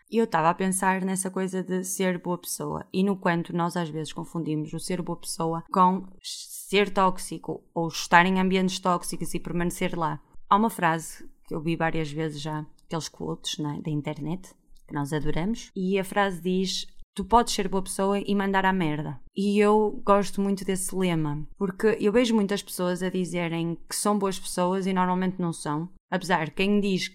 E 0.09 0.17
eu 0.17 0.23
estava 0.23 0.49
a 0.49 0.53
pensar 0.53 1.01
nessa 1.01 1.29
coisa 1.29 1.61
de 1.61 1.83
ser 1.83 2.17
boa 2.17 2.37
pessoa 2.37 2.85
e 2.93 3.03
no 3.03 3.17
quanto 3.17 3.55
nós 3.55 3.75
às 3.75 3.89
vezes 3.89 4.13
confundimos 4.13 4.71
o 4.73 4.79
ser 4.79 5.01
boa 5.01 5.17
pessoa 5.17 5.63
com 5.71 6.07
ser 6.21 6.89
tóxico 6.89 7.63
ou 7.73 7.87
estar 7.87 8.25
em 8.25 8.39
ambientes 8.39 8.79
tóxicos 8.79 9.33
e 9.33 9.39
permanecer 9.39 9.97
lá. 9.97 10.21
Há 10.49 10.55
uma 10.55 10.69
frase 10.69 11.29
que 11.45 11.53
eu 11.53 11.61
vi 11.61 11.75
várias 11.75 12.11
vezes 12.11 12.41
já, 12.41 12.65
aqueles 12.85 13.09
quotes 13.09 13.57
né, 13.57 13.81
da 13.83 13.91
internet, 13.91 14.53
que 14.87 14.93
nós 14.93 15.11
adoramos, 15.11 15.71
e 15.75 15.99
a 15.99 16.03
frase 16.03 16.41
diz: 16.41 16.87
Tu 17.15 17.25
podes 17.25 17.53
ser 17.53 17.67
boa 17.67 17.81
pessoa 17.81 18.19
e 18.19 18.35
mandar 18.35 18.65
a 18.65 18.71
merda. 18.71 19.19
E 19.35 19.59
eu 19.59 20.01
gosto 20.05 20.39
muito 20.41 20.63
desse 20.63 20.95
lema, 20.95 21.47
porque 21.57 21.97
eu 21.99 22.11
vejo 22.11 22.35
muitas 22.35 22.61
pessoas 22.61 23.01
a 23.01 23.09
dizerem 23.09 23.77
que 23.89 23.95
são 23.95 24.19
boas 24.19 24.39
pessoas 24.39 24.85
e 24.85 24.93
normalmente 24.93 25.41
não 25.41 25.51
são. 25.51 25.89
Apesar, 26.11 26.51
quem 26.51 26.79
diz 26.79 27.09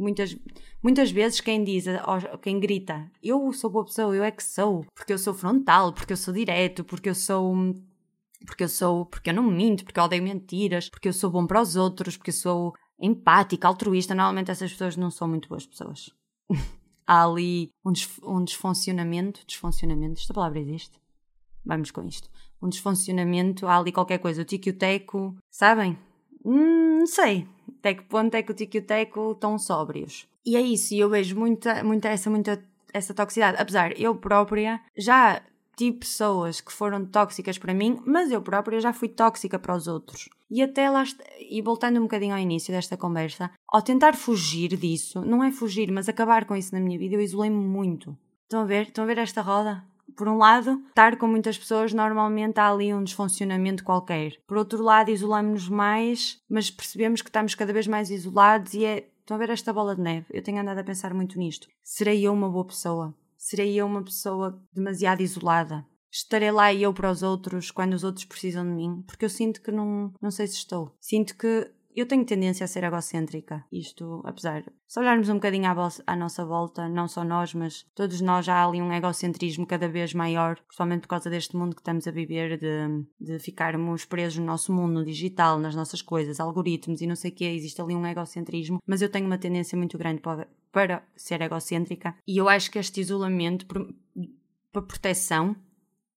Muitas, 0.00 0.34
muitas 0.82 1.10
vezes 1.10 1.42
quem 1.42 1.62
diz, 1.62 1.84
quem 2.40 2.58
grita, 2.58 3.10
eu 3.22 3.52
sou 3.52 3.68
boa 3.68 3.84
pessoa, 3.84 4.16
eu 4.16 4.24
é 4.24 4.30
que 4.30 4.42
sou, 4.42 4.86
porque 4.94 5.12
eu 5.12 5.18
sou 5.18 5.34
frontal, 5.34 5.92
porque 5.92 6.14
eu 6.14 6.16
sou 6.16 6.32
direto, 6.32 6.82
porque 6.82 7.10
eu 7.10 7.14
sou 7.14 7.54
porque 8.46 8.64
eu 8.64 8.68
sou, 8.70 9.04
porque 9.04 9.28
eu 9.28 9.34
não 9.34 9.42
minto, 9.42 9.84
porque 9.84 10.00
eu 10.00 10.04
odeio 10.04 10.22
mentiras, 10.22 10.88
porque 10.88 11.08
eu 11.08 11.12
sou 11.12 11.30
bom 11.30 11.46
para 11.46 11.60
os 11.60 11.76
outros, 11.76 12.16
porque 12.16 12.30
eu 12.30 12.34
sou 12.34 12.72
empática, 12.98 13.68
altruísta. 13.68 14.14
Normalmente 14.14 14.50
essas 14.50 14.72
pessoas 14.72 14.96
não 14.96 15.10
são 15.10 15.28
muito 15.28 15.50
boas 15.50 15.66
pessoas. 15.66 16.08
Há 17.06 17.24
ali 17.24 17.70
um, 17.84 17.92
um 18.22 18.42
desfuncionamento, 18.42 19.44
desfuncionamento, 19.46 20.18
esta 20.18 20.32
palavra 20.32 20.60
existe? 20.60 20.98
Vamos 21.62 21.90
com 21.90 22.02
isto. 22.06 22.30
Um 22.62 22.68
desfuncionamento, 22.70 23.66
há 23.66 23.78
ali 23.78 23.92
qualquer 23.92 24.18
coisa, 24.18 24.42
o 24.42 24.44
tico 24.44 24.68
e 24.68 24.70
o 24.70 24.78
teco, 24.78 25.36
sabem? 25.50 25.98
Hum, 26.44 26.98
não 27.00 27.06
sei, 27.06 27.46
até 27.78 27.94
que 27.94 28.04
ponto 28.04 28.34
é 28.34 28.42
que 28.42 28.50
o 28.50 28.54
tico 28.54 28.76
e 28.76 28.80
o 28.80 28.84
teco 28.84 29.32
estão 29.32 29.58
sóbrios. 29.58 30.26
E 30.44 30.56
é 30.56 30.60
isso, 30.60 30.94
e 30.94 31.00
eu 31.00 31.08
vejo 31.08 31.36
muita, 31.36 31.84
muita, 31.84 32.08
essa, 32.08 32.30
muita, 32.30 32.62
essa 32.92 33.12
toxicidade. 33.14 33.60
Apesar, 33.60 33.98
eu 34.00 34.14
própria 34.14 34.80
já 34.96 35.42
tive 35.76 35.98
pessoas 35.98 36.60
que 36.60 36.72
foram 36.72 37.06
tóxicas 37.06 37.56
para 37.56 37.72
mim, 37.72 38.00
mas 38.04 38.30
eu 38.30 38.42
própria 38.42 38.80
já 38.80 38.92
fui 38.92 39.08
tóxica 39.08 39.58
para 39.58 39.74
os 39.74 39.86
outros. 39.86 40.28
E 40.50 40.62
até 40.62 40.90
lá, 40.90 41.04
e 41.38 41.62
voltando 41.62 41.98
um 41.98 42.02
bocadinho 42.02 42.34
ao 42.34 42.38
início 42.38 42.72
desta 42.72 42.96
conversa, 42.96 43.50
ao 43.68 43.80
tentar 43.80 44.14
fugir 44.14 44.76
disso, 44.76 45.24
não 45.24 45.42
é 45.42 45.50
fugir, 45.50 45.90
mas 45.90 46.08
acabar 46.08 46.44
com 46.44 46.54
isso 46.56 46.74
na 46.74 46.80
minha 46.80 46.98
vida, 46.98 47.14
eu 47.14 47.20
isolei-me 47.20 47.56
muito. 47.56 48.16
Estão 48.42 48.60
a 48.60 48.64
ver? 48.64 48.88
Estão 48.88 49.04
a 49.04 49.06
ver 49.06 49.18
esta 49.18 49.40
roda? 49.40 49.82
Por 50.16 50.28
um 50.28 50.36
lado, 50.36 50.82
estar 50.88 51.16
com 51.16 51.26
muitas 51.26 51.58
pessoas 51.58 51.92
normalmente 51.92 52.58
há 52.58 52.70
ali 52.70 52.92
um 52.92 53.04
desfuncionamento 53.04 53.84
qualquer. 53.84 54.32
Por 54.46 54.56
outro 54.56 54.82
lado, 54.82 55.10
isolamos-nos 55.10 55.68
mais, 55.68 56.38
mas 56.48 56.70
percebemos 56.70 57.22
que 57.22 57.28
estamos 57.28 57.54
cada 57.54 57.72
vez 57.72 57.86
mais 57.86 58.10
isolados 58.10 58.74
e 58.74 58.84
é. 58.84 59.10
Estão 59.20 59.36
a 59.36 59.38
ver 59.38 59.50
esta 59.50 59.72
bola 59.72 59.94
de 59.94 60.02
neve? 60.02 60.26
Eu 60.30 60.42
tenho 60.42 60.60
andado 60.60 60.78
a 60.78 60.84
pensar 60.84 61.14
muito 61.14 61.38
nisto. 61.38 61.68
Serei 61.84 62.26
eu 62.26 62.32
uma 62.32 62.50
boa 62.50 62.64
pessoa? 62.64 63.14
Serei 63.36 63.80
eu 63.80 63.86
uma 63.86 64.02
pessoa 64.02 64.60
demasiado 64.72 65.20
isolada? 65.20 65.86
Estarei 66.10 66.50
lá 66.50 66.74
eu 66.74 66.92
para 66.92 67.10
os 67.10 67.22
outros 67.22 67.70
quando 67.70 67.94
os 67.94 68.02
outros 68.02 68.24
precisam 68.24 68.64
de 68.64 68.72
mim? 68.72 69.04
Porque 69.06 69.24
eu 69.24 69.30
sinto 69.30 69.62
que 69.62 69.70
não, 69.70 70.12
não 70.20 70.30
sei 70.32 70.48
se 70.48 70.54
estou. 70.54 70.96
Sinto 71.00 71.36
que 71.36 71.70
eu 72.00 72.06
tenho 72.06 72.24
tendência 72.24 72.64
a 72.64 72.68
ser 72.68 72.84
egocêntrica. 72.84 73.64
Isto, 73.70 74.22
apesar, 74.24 74.64
se 74.86 74.98
olharmos 74.98 75.28
um 75.28 75.34
bocadinho 75.34 75.66
à, 75.66 75.88
à, 76.06 76.16
nossa 76.16 76.44
volta, 76.44 76.88
não 76.88 77.06
só 77.06 77.24
nós, 77.24 77.54
mas 77.54 77.86
todos 77.94 78.20
nós, 78.20 78.46
já 78.46 78.54
há 78.54 78.66
ali 78.66 78.80
um 78.80 78.92
egocentrismo 78.92 79.66
cada 79.66 79.88
vez 79.88 80.14
maior, 80.14 80.56
principalmente 80.66 81.02
por 81.02 81.08
causa 81.08 81.28
deste 81.28 81.56
mundo 81.56 81.74
que 81.74 81.80
estamos 81.80 82.06
a 82.06 82.10
viver, 82.10 82.58
de, 82.58 83.04
de 83.20 83.38
ficarmos 83.38 84.04
presos 84.04 84.38
no 84.38 84.46
nosso 84.46 84.72
mundo, 84.72 84.94
no 84.94 85.04
digital, 85.04 85.58
nas 85.58 85.74
nossas 85.74 86.02
coisas, 86.02 86.40
algoritmos 86.40 87.00
e 87.00 87.06
não 87.06 87.16
sei 87.16 87.30
o 87.30 87.34
quê. 87.34 87.44
Existe 87.44 87.80
ali 87.80 87.94
um 87.94 88.06
egocentrismo, 88.06 88.78
mas 88.86 89.02
eu 89.02 89.08
tenho 89.08 89.26
uma 89.26 89.38
tendência 89.38 89.76
muito 89.76 89.98
grande 89.98 90.20
para, 90.20 90.48
para 90.72 91.02
ser 91.14 91.40
egocêntrica 91.42 92.16
e 92.26 92.38
eu 92.38 92.48
acho 92.48 92.70
que 92.70 92.78
este 92.78 93.00
isolamento, 93.00 93.66
para 94.72 94.82
proteção, 94.82 95.52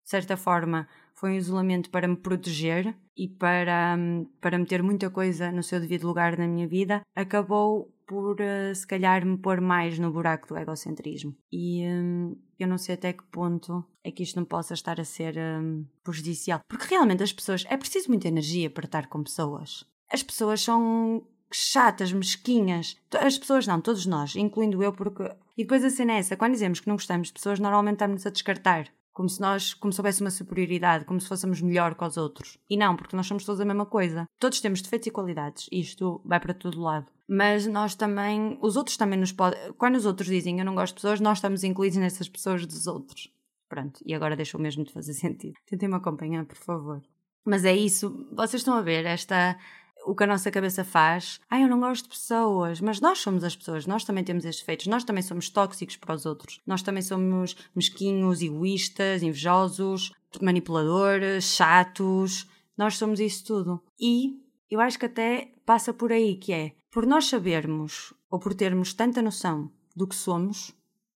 de 0.04 0.10
certa 0.10 0.36
forma, 0.36 0.88
foi 1.24 1.32
um 1.32 1.38
isolamento 1.38 1.90
para 1.90 2.06
me 2.06 2.18
proteger 2.18 2.94
e 3.16 3.30
para, 3.30 3.96
hum, 3.98 4.28
para 4.42 4.60
meter 4.60 4.84
muita 4.84 5.10
coisa 5.10 5.54
no 5.54 5.64
seu 5.64 5.80
devido 5.80 6.06
lugar 6.06 6.38
na 6.38 6.46
minha 6.46 6.68
vida, 6.68 7.02
acabou 7.16 7.90
por 8.06 8.42
uh, 8.42 8.76
se 8.76 8.86
calhar 8.86 9.26
me 9.26 9.38
pôr 9.38 9.62
mais 9.62 9.98
no 9.98 10.12
buraco 10.12 10.50
do 10.50 10.58
egocentrismo. 10.58 11.34
E 11.50 11.88
um, 11.88 12.36
eu 12.60 12.68
não 12.68 12.78
sei 12.78 12.96
até 12.96 13.14
que 13.14 13.24
ponto 13.24 13.86
é 14.04 14.12
que 14.12 14.22
isto 14.22 14.36
não 14.36 14.44
possa 14.44 14.74
estar 14.74 15.00
a 15.00 15.06
ser 15.06 15.38
um, 15.38 15.86
prejudicial. 16.04 16.60
Porque 16.68 16.94
realmente 16.94 17.24
as 17.24 17.32
pessoas. 17.32 17.64
É 17.70 17.78
preciso 17.78 18.10
muita 18.10 18.28
energia 18.28 18.70
para 18.70 18.84
estar 18.84 19.08
com 19.08 19.24
pessoas. 19.24 19.86
As 20.12 20.22
pessoas 20.22 20.60
são 20.60 21.26
chatas, 21.54 22.12
mesquinhas. 22.12 22.98
As 23.18 23.38
pessoas 23.38 23.66
não, 23.66 23.80
todos 23.80 24.06
nós, 24.06 24.36
incluindo 24.36 24.84
eu, 24.84 24.92
porque. 24.92 25.24
E 25.58 25.64
depois 25.64 25.86
a 25.86 25.90
cena 25.90 26.16
é 26.16 26.18
essa: 26.18 26.36
quando 26.36 26.52
dizemos 26.52 26.82
que 26.82 26.88
não 26.90 26.98
gostamos 26.98 27.28
de 27.28 27.34
pessoas, 27.34 27.62
normalmente 27.62 27.94
estamos 27.94 28.26
a 28.26 28.30
descartar 28.30 28.92
como 29.14 29.30
se 29.30 29.40
nós, 29.40 29.74
como 29.74 29.94
se 29.94 30.02
houvesse 30.02 30.22
uma 30.22 30.32
superioridade, 30.32 31.06
como 31.06 31.22
se 31.22 31.28
fôssemos 31.28 31.62
melhor 31.62 31.96
que 31.96 32.04
os 32.04 32.18
outros. 32.18 32.58
E 32.70 32.76
não, 32.76 32.96
porque 32.96 33.16
nós 33.16 33.28
somos 33.28 33.46
todos 33.46 33.62
a 33.62 33.66
mesma 33.66 33.86
coisa. 33.86 34.28
Todos 34.40 34.60
temos 34.60 34.82
defeitos 34.82 35.08
e 35.08 35.12
qualidades, 35.12 35.70
e 35.72 35.80
isto 35.80 36.22
vai 36.26 36.40
para 36.40 36.54
todo 36.54 36.82
lado. 36.82 37.12
Mas 37.28 37.66
nós 37.68 37.96
também, 37.96 38.58
os 38.62 38.76
outros 38.76 38.98
também 38.98 39.20
nos 39.20 39.32
podem, 39.32 39.72
quando 39.74 39.96
os 39.96 40.06
outros 40.06 40.28
dizem 40.28 40.60
eu 40.60 40.66
não 40.66 40.76
gosto 40.76 40.96
de 40.96 41.02
pessoas, 41.02 41.20
nós 41.20 41.38
estamos 41.38 41.64
incluídos 41.64 41.98
nessas 41.98 42.28
pessoas 42.28 42.66
dos 42.66 42.88
outros. 42.88 43.32
Pronto, 43.70 44.00
e 44.06 44.14
agora 44.14 44.36
deixou 44.36 44.60
mesmo 44.60 44.84
de 44.84 44.92
fazer 44.92 45.14
sentido. 45.16 45.54
Tentem-me 45.66 45.96
acompanhar, 45.96 46.46
por 46.46 46.58
favor. 46.58 47.02
Mas 47.46 47.66
é 47.66 47.76
isso, 47.76 48.28
vocês 48.32 48.62
estão 48.62 48.76
a 48.76 48.82
ver 48.82 49.06
esta 49.06 49.58
o 50.06 50.16
que 50.16 50.24
a 50.24 50.28
nossa 50.28 50.52
cabeça 50.52 50.84
faz. 50.84 51.40
Ah, 51.50 51.60
eu 51.60 51.68
não 51.68 51.80
gosto 51.80 52.04
de 52.04 52.10
pessoas, 52.10 52.80
mas 52.82 53.00
nós 53.00 53.20
somos 53.20 53.44
as 53.44 53.56
pessoas, 53.56 53.86
nós 53.86 54.04
também 54.04 54.24
temos 54.24 54.46
estes 54.46 54.62
defeitos, 54.62 54.88
nós 54.88 55.04
também 55.04 55.24
somos 55.24 55.50
tóxicos 55.50 55.98
para 55.98 56.16
os 56.16 56.26
outros, 56.26 56.60
nós 56.66 56.82
também 56.82 57.02
somos 57.02 57.56
mesquinhos, 57.76 58.42
egoístas, 58.42 59.24
invejosos, 59.24 60.12
manipuladores, 60.42 61.46
chatos, 61.46 62.48
nós 62.78 62.98
somos 62.98 63.20
isso 63.20 63.46
tudo. 63.46 63.82
E 64.00 64.40
eu 64.70 64.80
acho 64.80 65.00
que 65.00 65.06
até 65.06 65.54
passa 65.66 65.94
por 65.94 66.12
aí, 66.12 66.36
que 66.36 66.52
é 66.52 66.74
por 66.92 67.06
nós 67.06 67.28
sabermos 67.28 68.14
ou 68.30 68.40
por 68.40 68.54
termos 68.54 68.94
tanta 68.94 69.22
noção 69.22 69.72
do 69.96 70.08
que 70.08 70.16
somos 70.16 70.74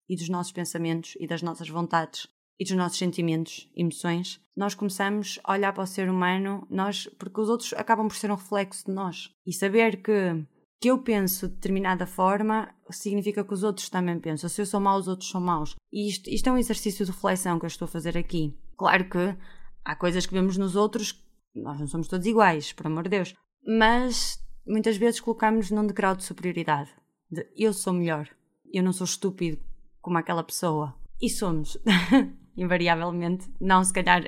e 0.08 0.16
dos 0.16 0.30
nossos 0.30 0.52
pensamentos 0.52 1.16
e 1.20 1.28
das 1.28 1.42
nossas 1.42 1.68
vontades 1.70 2.28
e 2.60 2.64
dos 2.64 2.74
nossos 2.74 2.98
sentimentos, 2.98 3.70
emoções, 3.76 4.40
nós 4.56 4.74
começamos 4.74 5.40
a 5.44 5.54
olhar 5.54 5.72
para 5.74 5.84
o 5.84 5.88
ser 5.88 6.10
humano, 6.10 6.66
nós, 6.70 7.08
porque 7.20 7.40
os 7.40 7.50
outros 7.50 7.74
acabam 7.74 8.08
por 8.08 8.16
ser 8.16 8.32
um 8.32 8.36
reflexo 8.36 8.86
de 8.86 8.92
nós. 8.92 9.30
E 9.46 9.54
saber 9.54 10.02
que 10.02 10.46
que 10.80 10.90
eu 10.90 11.00
penso 11.00 11.48
de 11.48 11.56
determinada 11.56 12.06
forma 12.06 12.70
significa 12.92 13.44
que 13.44 13.54
os 13.54 13.64
outros 13.64 13.90
também 13.90 14.20
pensam. 14.20 14.50
Se 14.50 14.62
eu 14.62 14.66
sou 14.66 14.80
mau, 14.80 15.00
os 15.00 15.08
outros 15.08 15.30
são 15.30 15.42
maus. 15.42 15.76
E 15.92 16.08
isto, 16.08 16.30
isto 16.30 16.48
é 16.48 16.52
um 16.52 16.58
exercício 16.58 17.06
de 17.06 17.12
reflexão 17.12 17.58
que 17.58 17.66
eu 17.66 17.68
estou 17.68 17.86
a 17.86 17.90
fazer 17.90 18.18
aqui. 18.18 18.56
Claro 18.78 19.10
que 19.10 19.36
há 19.84 19.96
coisas 19.96 20.26
que 20.26 20.34
vemos 20.34 20.58
nos 20.58 20.76
outros, 20.76 21.24
nós 21.56 21.80
não 21.80 21.88
somos 21.88 22.08
todos 22.08 22.28
iguais, 22.28 22.74
por 22.74 22.86
amor 22.86 23.04
de 23.04 23.10
Deus. 23.10 23.34
Mas 23.66 24.40
muitas 24.66 24.98
vezes 24.98 25.20
colocamos 25.20 25.72
num 25.72 25.86
degrau 25.86 26.16
de 26.16 26.24
superioridade. 26.24 26.92
De 27.30 27.48
eu 27.58 27.74
sou 27.74 27.92
melhor, 27.92 28.30
eu 28.72 28.84
não 28.84 28.94
sou 28.94 29.06
estúpido 29.06 29.60
como 30.00 30.18
aquela 30.18 30.44
pessoa. 30.44 30.96
E 31.20 31.30
somos. 31.30 31.78
invariavelmente. 32.58 33.50
Não, 33.62 33.84
se 33.84 33.94
calhar 33.94 34.24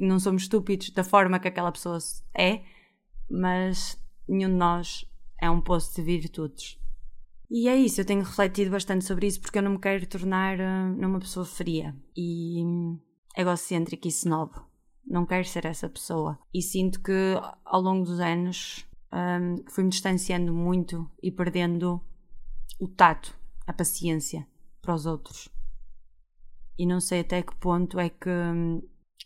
não 0.00 0.18
somos 0.18 0.42
estúpidos 0.42 0.90
da 0.90 1.04
forma 1.04 1.38
que 1.38 1.48
aquela 1.48 1.70
pessoa 1.70 1.98
é, 2.34 2.62
mas 3.30 4.02
nenhum 4.26 4.48
de 4.48 4.56
nós 4.56 5.04
é 5.40 5.50
um 5.50 5.60
poço 5.60 5.94
de 5.94 6.02
virtudes. 6.02 6.78
E 7.50 7.68
é 7.68 7.76
isso, 7.76 8.00
eu 8.00 8.04
tenho 8.04 8.22
refletido 8.22 8.70
bastante 8.70 9.04
sobre 9.04 9.26
isso 9.26 9.40
porque 9.40 9.58
eu 9.58 9.62
não 9.62 9.72
me 9.72 9.78
quero 9.78 10.06
tornar 10.06 10.58
uh, 10.58 11.00
numa 11.00 11.18
pessoa 11.18 11.46
fria 11.46 11.94
e 12.16 12.62
egocêntrica 13.36 14.06
e 14.06 14.10
snob. 14.10 14.52
Não 15.06 15.24
quero 15.24 15.46
ser 15.46 15.64
essa 15.64 15.88
pessoa. 15.88 16.38
E 16.52 16.60
sinto 16.60 17.00
que 17.00 17.34
ao 17.64 17.80
longo 17.80 18.04
dos 18.04 18.20
anos 18.20 18.86
um, 19.10 19.64
fui-me 19.70 19.88
distanciando 19.88 20.52
muito 20.52 21.10
e 21.22 21.30
perdendo 21.30 22.02
o 22.78 22.86
tato, 22.86 23.34
a 23.66 23.72
paciência 23.72 24.46
para 24.82 24.94
os 24.94 25.06
outros 25.06 25.48
e 26.78 26.86
não 26.86 27.00
sei 27.00 27.20
até 27.20 27.42
que 27.42 27.54
ponto 27.56 27.98
é 27.98 28.08
que 28.08 28.30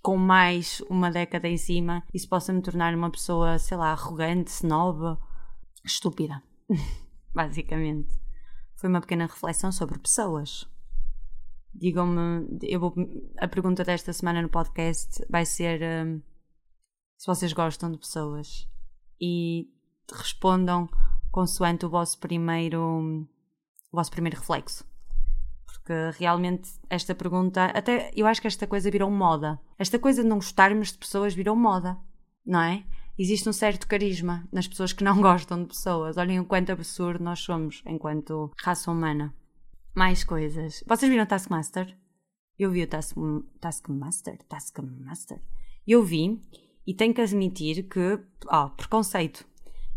com 0.02 0.16
mais 0.16 0.80
uma 0.88 1.10
década 1.10 1.46
em 1.46 1.58
cima 1.58 2.02
isso 2.12 2.28
possa 2.28 2.52
me 2.52 2.62
tornar 2.62 2.94
uma 2.94 3.10
pessoa, 3.10 3.58
sei 3.58 3.76
lá, 3.76 3.92
arrogante, 3.92 4.50
snob, 4.50 5.18
estúpida. 5.84 6.42
Basicamente. 7.34 8.20
Foi 8.74 8.88
uma 8.88 9.00
pequena 9.00 9.26
reflexão 9.26 9.70
sobre 9.70 9.98
pessoas. 9.98 10.66
Digam-me, 11.74 12.58
eu 12.62 12.80
vou, 12.80 12.94
a 13.38 13.46
pergunta 13.46 13.84
desta 13.84 14.12
semana 14.12 14.42
no 14.42 14.48
podcast 14.48 15.24
vai 15.30 15.46
ser 15.46 15.80
um, 15.82 16.20
se 17.16 17.26
vocês 17.26 17.52
gostam 17.52 17.90
de 17.90 17.98
pessoas 17.98 18.68
e 19.20 19.70
respondam 20.12 20.88
consoante 21.30 21.86
o 21.86 21.88
vosso 21.88 22.18
primeiro 22.18 23.26
o 23.90 23.96
vosso 23.96 24.10
primeiro 24.10 24.38
reflexo 24.38 24.84
porque 25.72 25.92
realmente 26.18 26.70
esta 26.88 27.14
pergunta, 27.14 27.66
até 27.66 28.10
eu 28.14 28.26
acho 28.26 28.40
que 28.40 28.46
esta 28.46 28.66
coisa 28.66 28.90
virou 28.90 29.10
moda. 29.10 29.58
Esta 29.78 29.98
coisa 29.98 30.22
de 30.22 30.28
não 30.28 30.36
gostarmos 30.36 30.92
de 30.92 30.98
pessoas 30.98 31.34
virou 31.34 31.56
moda, 31.56 31.98
não 32.44 32.60
é? 32.60 32.84
Existe 33.18 33.48
um 33.48 33.52
certo 33.52 33.86
carisma 33.86 34.48
nas 34.52 34.66
pessoas 34.66 34.92
que 34.92 35.04
não 35.04 35.20
gostam 35.22 35.62
de 35.62 35.68
pessoas. 35.68 36.16
Olhem 36.16 36.40
o 36.40 36.44
quanto 36.44 36.72
absurdo 36.72 37.22
nós 37.22 37.40
somos 37.40 37.82
enquanto 37.86 38.50
raça 38.62 38.90
humana. 38.90 39.34
Mais 39.94 40.24
coisas. 40.24 40.82
Vocês 40.86 41.10
viram 41.10 41.26
Taskmaster? 41.26 41.96
Eu 42.58 42.70
vi 42.70 42.82
o 42.82 42.86
Task, 42.86 43.16
Taskmaster? 43.60 44.38
Taskmaster? 44.48 45.42
Eu 45.86 46.02
vi 46.02 46.40
e 46.86 46.94
tenho 46.94 47.12
que 47.12 47.20
admitir 47.20 47.88
que. 47.88 48.18
Oh, 48.46 48.70
preconceito. 48.70 49.44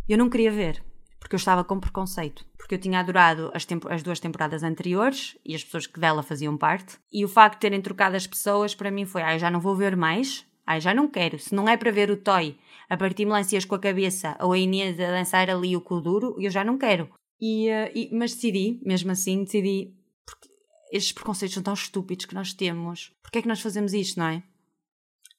Eu 0.08 0.18
não 0.18 0.30
queria 0.30 0.52
ver 0.52 0.84
porque 1.26 1.34
eu 1.34 1.38
estava 1.38 1.64
com 1.64 1.80
preconceito. 1.80 2.46
Porque 2.56 2.76
eu 2.76 2.80
tinha 2.80 3.00
adorado 3.00 3.50
as, 3.52 3.66
as, 3.90 4.04
duas 4.04 4.20
temporadas 4.20 4.62
anteriores 4.62 5.36
e 5.44 5.56
as 5.56 5.64
pessoas 5.64 5.88
que 5.88 6.00
dela 6.00 6.22
faziam 6.22 6.56
parte. 6.56 7.00
E 7.12 7.26
o 7.26 7.28
facto 7.28 7.56
de 7.56 7.62
terem 7.62 7.82
trocado 7.82 8.16
as 8.16 8.28
pessoas, 8.28 8.76
para 8.76 8.92
mim 8.92 9.08
foi: 9.08 9.24
ah, 9.24 9.36
já 9.36 9.50
não 9.50 9.60
vou 9.60 9.76
ver 9.76 9.96
mais. 9.96 10.46
Ai, 10.68 10.80
já 10.80 10.94
não 10.94 11.08
quero. 11.08 11.40
Se 11.40 11.56
não 11.56 11.68
é 11.68 11.76
para 11.78 11.90
ver 11.90 12.12
o 12.12 12.18
Toy 12.18 12.56
a 12.88 12.96
partir 12.96 13.26
melancias 13.26 13.66
com 13.66 13.74
a 13.74 13.80
cabeça 13.80 14.38
ou 14.40 14.52
a 14.52 14.58
Inês 14.58 15.00
a 15.00 15.08
dançar 15.08 15.50
ali 15.50 15.76
o 15.76 15.82
Kuduro, 15.82 16.36
eu 16.40 16.52
já 16.52 16.64
não 16.64 16.78
quero. 16.78 17.10
E, 17.42 17.70
uh, 17.72 17.92
e, 17.96 18.10
mas 18.14 18.36
decidi, 18.36 18.80
mesmo 18.86 19.12
assim, 19.12 19.46
decidi. 19.46 19.96
Porque 20.28 20.48
estes 20.92 21.12
preconceitos 21.12 21.56
são 21.56 21.64
tão 21.64 21.74
estúpidos 21.74 22.26
que 22.26 22.36
nós 22.36 22.54
temos. 22.54 23.12
Porquê 23.24 23.40
é 23.40 23.42
que 23.42 23.48
nós 23.48 23.62
fazemos 23.62 23.94
isto, 23.94 24.20
não 24.20 24.28
é? 24.28 24.44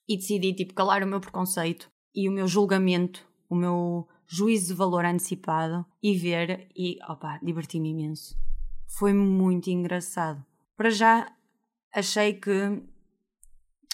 E 0.05 0.17
decidi, 0.17 0.53
tipo, 0.53 0.73
calar 0.73 1.01
o 1.01 1.07
meu 1.07 1.21
preconceito 1.21 1.87
e 2.13 2.27
o 2.27 2.31
meu 2.33 2.45
julgamento, 2.45 3.25
o 3.49 3.55
meu 3.55 4.05
juízo 4.27 4.67
de 4.67 4.73
valor 4.73 5.05
antecipado 5.05 5.85
e 6.03 6.15
ver 6.15 6.67
e 6.75 6.99
opa, 7.07 7.39
diverti-me 7.41 7.89
imenso. 7.89 8.37
Foi 8.87 9.13
muito 9.13 9.69
engraçado. 9.69 10.43
Para 10.75 10.89
já 10.89 11.31
achei 11.93 12.33
que 12.33 12.81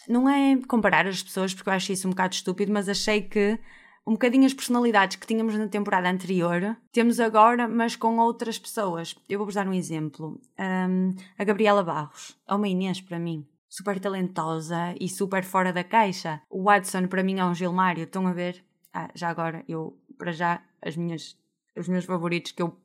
não 0.07 0.27
é 0.27 0.59
comparar 0.67 1.07
as 1.07 1.23
pessoas 1.23 1.53
porque 1.53 1.69
eu 1.69 1.73
acho 1.73 1.91
isso 1.91 2.07
um 2.07 2.11
bocado 2.11 2.33
estúpido, 2.33 2.73
mas 2.73 2.89
achei 2.89 3.21
que 3.21 3.59
um 4.05 4.13
bocadinho 4.13 4.45
as 4.45 4.53
personalidades 4.53 5.15
que 5.15 5.25
tínhamos 5.25 5.55
na 5.55 5.67
temporada 5.67 6.09
anterior 6.09 6.75
temos 6.91 7.19
agora, 7.19 7.67
mas 7.67 7.95
com 7.95 8.17
outras 8.17 8.59
pessoas. 8.59 9.15
Eu 9.29 9.39
vou-vos 9.39 9.55
dar 9.55 9.67
um 9.67 9.73
exemplo. 9.73 10.41
Um, 10.59 11.15
a 11.37 11.43
Gabriela 11.43 11.83
Barros 11.83 12.37
é 12.45 12.53
uma 12.53 12.67
Inês 12.67 12.99
para 12.99 13.17
mim. 13.17 13.47
Super 13.69 13.99
talentosa 13.99 14.93
e 14.99 15.07
super 15.07 15.43
fora 15.43 15.71
da 15.71 15.83
caixa. 15.83 16.41
O 16.49 16.63
Watson 16.63 17.07
para 17.07 17.23
mim 17.23 17.39
é 17.39 17.45
um 17.45 17.55
Gilmário, 17.55 18.03
estão 18.03 18.27
a 18.27 18.33
ver? 18.33 18.63
Ah, 18.93 19.09
já 19.15 19.29
agora 19.29 19.63
eu 19.67 19.97
para 20.23 20.31
já, 20.31 20.63
as 20.81 20.95
minhas, 20.95 21.37
os 21.77 21.89
meus 21.89 22.05
favoritos 22.05 22.53
que 22.53 22.61
eu 22.61 22.77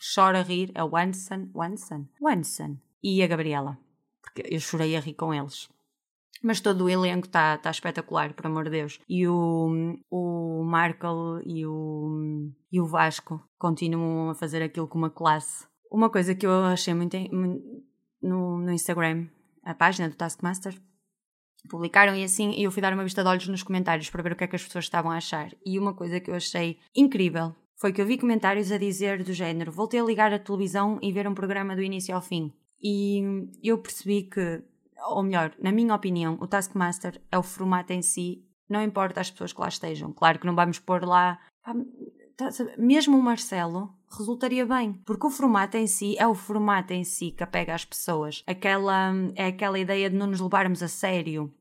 choro 0.00 0.38
a 0.38 0.40
rir 0.40 0.72
é 0.74 0.82
o 0.82 0.88
Wanson, 0.88 1.50
Wanson, 1.54 2.06
Wanson 2.18 2.78
e 3.02 3.22
a 3.22 3.26
Gabriela, 3.26 3.78
porque 4.22 4.42
eu 4.50 4.58
chorei 4.58 4.96
a 4.96 5.00
rir 5.00 5.12
com 5.12 5.34
eles. 5.34 5.68
Mas 6.42 6.58
todo 6.62 6.84
o 6.84 6.88
elenco 6.88 7.26
está 7.26 7.58
tá 7.58 7.70
espetacular, 7.70 8.32
por 8.32 8.46
amor 8.46 8.64
de 8.64 8.70
Deus. 8.70 8.98
E 9.06 9.28
o, 9.28 9.94
o 10.10 10.64
Markle 10.64 11.42
e 11.44 11.66
o, 11.66 12.50
e 12.72 12.80
o 12.80 12.86
Vasco 12.86 13.46
continuam 13.58 14.30
a 14.30 14.34
fazer 14.34 14.62
aquilo 14.62 14.88
com 14.88 14.96
uma 14.96 15.10
classe. 15.10 15.66
Uma 15.92 16.08
coisa 16.08 16.34
que 16.34 16.46
eu 16.46 16.64
achei 16.64 16.94
muito, 16.94 17.14
muito 17.30 17.62
no, 18.22 18.56
no 18.56 18.72
Instagram, 18.72 19.26
a 19.62 19.74
página 19.74 20.08
do 20.08 20.16
Taskmaster, 20.16 20.80
publicaram 21.68 22.14
e 22.14 22.24
assim 22.24 22.54
eu 22.62 22.70
fui 22.70 22.80
dar 22.80 22.92
uma 22.92 23.04
vista 23.04 23.22
de 23.22 23.28
olhos 23.28 23.48
nos 23.48 23.62
comentários 23.62 24.08
para 24.10 24.22
ver 24.22 24.32
o 24.32 24.36
que 24.36 24.44
é 24.44 24.46
que 24.46 24.56
as 24.56 24.62
pessoas 24.62 24.84
estavam 24.84 25.10
a 25.10 25.16
achar. 25.16 25.50
E 25.64 25.78
uma 25.78 25.94
coisa 25.94 26.20
que 26.20 26.30
eu 26.30 26.34
achei 26.34 26.78
incrível 26.94 27.54
foi 27.76 27.92
que 27.92 28.00
eu 28.00 28.06
vi 28.06 28.18
comentários 28.18 28.70
a 28.70 28.78
dizer 28.78 29.22
do 29.24 29.32
género: 29.32 29.72
voltei 29.72 30.00
a 30.00 30.04
ligar 30.04 30.32
a 30.32 30.38
televisão 30.38 30.98
e 31.02 31.12
ver 31.12 31.26
um 31.26 31.34
programa 31.34 31.74
do 31.74 31.82
início 31.82 32.14
ao 32.14 32.22
fim. 32.22 32.52
E 32.82 33.22
eu 33.62 33.78
percebi 33.78 34.22
que, 34.22 34.62
ou 35.08 35.22
melhor, 35.22 35.54
na 35.58 35.72
minha 35.72 35.94
opinião, 35.94 36.38
o 36.40 36.46
Taskmaster 36.46 37.20
é 37.30 37.38
o 37.38 37.42
formato 37.42 37.92
em 37.92 38.02
si, 38.02 38.44
não 38.68 38.82
importa 38.82 39.20
as 39.20 39.30
pessoas 39.30 39.52
que 39.52 39.60
lá 39.60 39.68
estejam. 39.68 40.12
Claro 40.12 40.38
que 40.38 40.46
não 40.46 40.54
vamos 40.54 40.78
pôr 40.78 41.04
lá. 41.04 41.38
mesmo 42.78 43.18
o 43.18 43.22
Marcelo 43.22 43.94
resultaria 44.18 44.66
bem, 44.66 44.94
porque 45.04 45.26
o 45.26 45.30
formato 45.30 45.76
em 45.76 45.86
si 45.86 46.16
é 46.18 46.26
o 46.26 46.34
formato 46.34 46.92
em 46.92 47.04
si 47.04 47.30
que 47.30 47.42
apega 47.42 47.74
às 47.74 47.84
pessoas. 47.84 48.42
Aquela, 48.46 49.12
é 49.34 49.46
aquela 49.46 49.78
ideia 49.78 50.10
de 50.10 50.16
não 50.16 50.26
nos 50.26 50.40
levarmos 50.40 50.82
a 50.82 50.88
sério. 50.88 51.52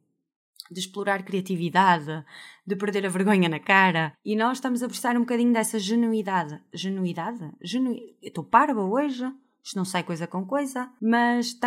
de 0.71 0.79
explorar 0.79 1.23
criatividade, 1.23 2.23
de 2.65 2.75
perder 2.75 3.05
a 3.05 3.09
vergonha 3.09 3.49
na 3.49 3.59
cara. 3.59 4.13
E 4.23 4.35
nós 4.35 4.57
estamos 4.57 4.83
a 4.83 4.87
precisar 4.87 5.17
um 5.17 5.21
bocadinho 5.21 5.51
dessa 5.51 5.79
genuidade. 5.79 6.59
Genuidade? 6.73 7.51
Genu... 7.61 7.95
Estou 8.21 8.43
parva 8.43 8.81
hoje? 8.81 9.31
Isto 9.63 9.75
não 9.75 9.85
sai 9.85 10.03
coisa 10.03 10.25
com 10.25 10.45
coisa, 10.45 10.89
mas 11.01 11.57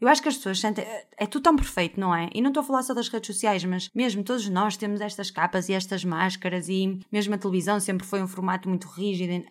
eu 0.00 0.06
acho 0.06 0.22
que 0.22 0.28
as 0.28 0.36
pessoas 0.36 0.60
sentem. 0.60 0.84
É 1.16 1.26
tudo 1.26 1.44
tão 1.44 1.56
perfeito, 1.56 1.98
não 1.98 2.14
é? 2.14 2.28
E 2.34 2.42
não 2.42 2.50
estou 2.50 2.60
a 2.60 2.64
falar 2.64 2.82
só 2.82 2.92
das 2.94 3.08
redes 3.08 3.26
sociais, 3.28 3.64
mas 3.64 3.90
mesmo 3.94 4.22
todos 4.22 4.48
nós 4.48 4.76
temos 4.76 5.00
estas 5.00 5.30
capas 5.30 5.68
e 5.68 5.72
estas 5.72 6.04
máscaras, 6.04 6.68
e 6.68 7.00
mesmo 7.10 7.34
a 7.34 7.38
televisão 7.38 7.80
sempre 7.80 8.06
foi 8.06 8.22
um 8.22 8.28
formato 8.28 8.68
muito 8.68 8.86
rígido 8.86 9.44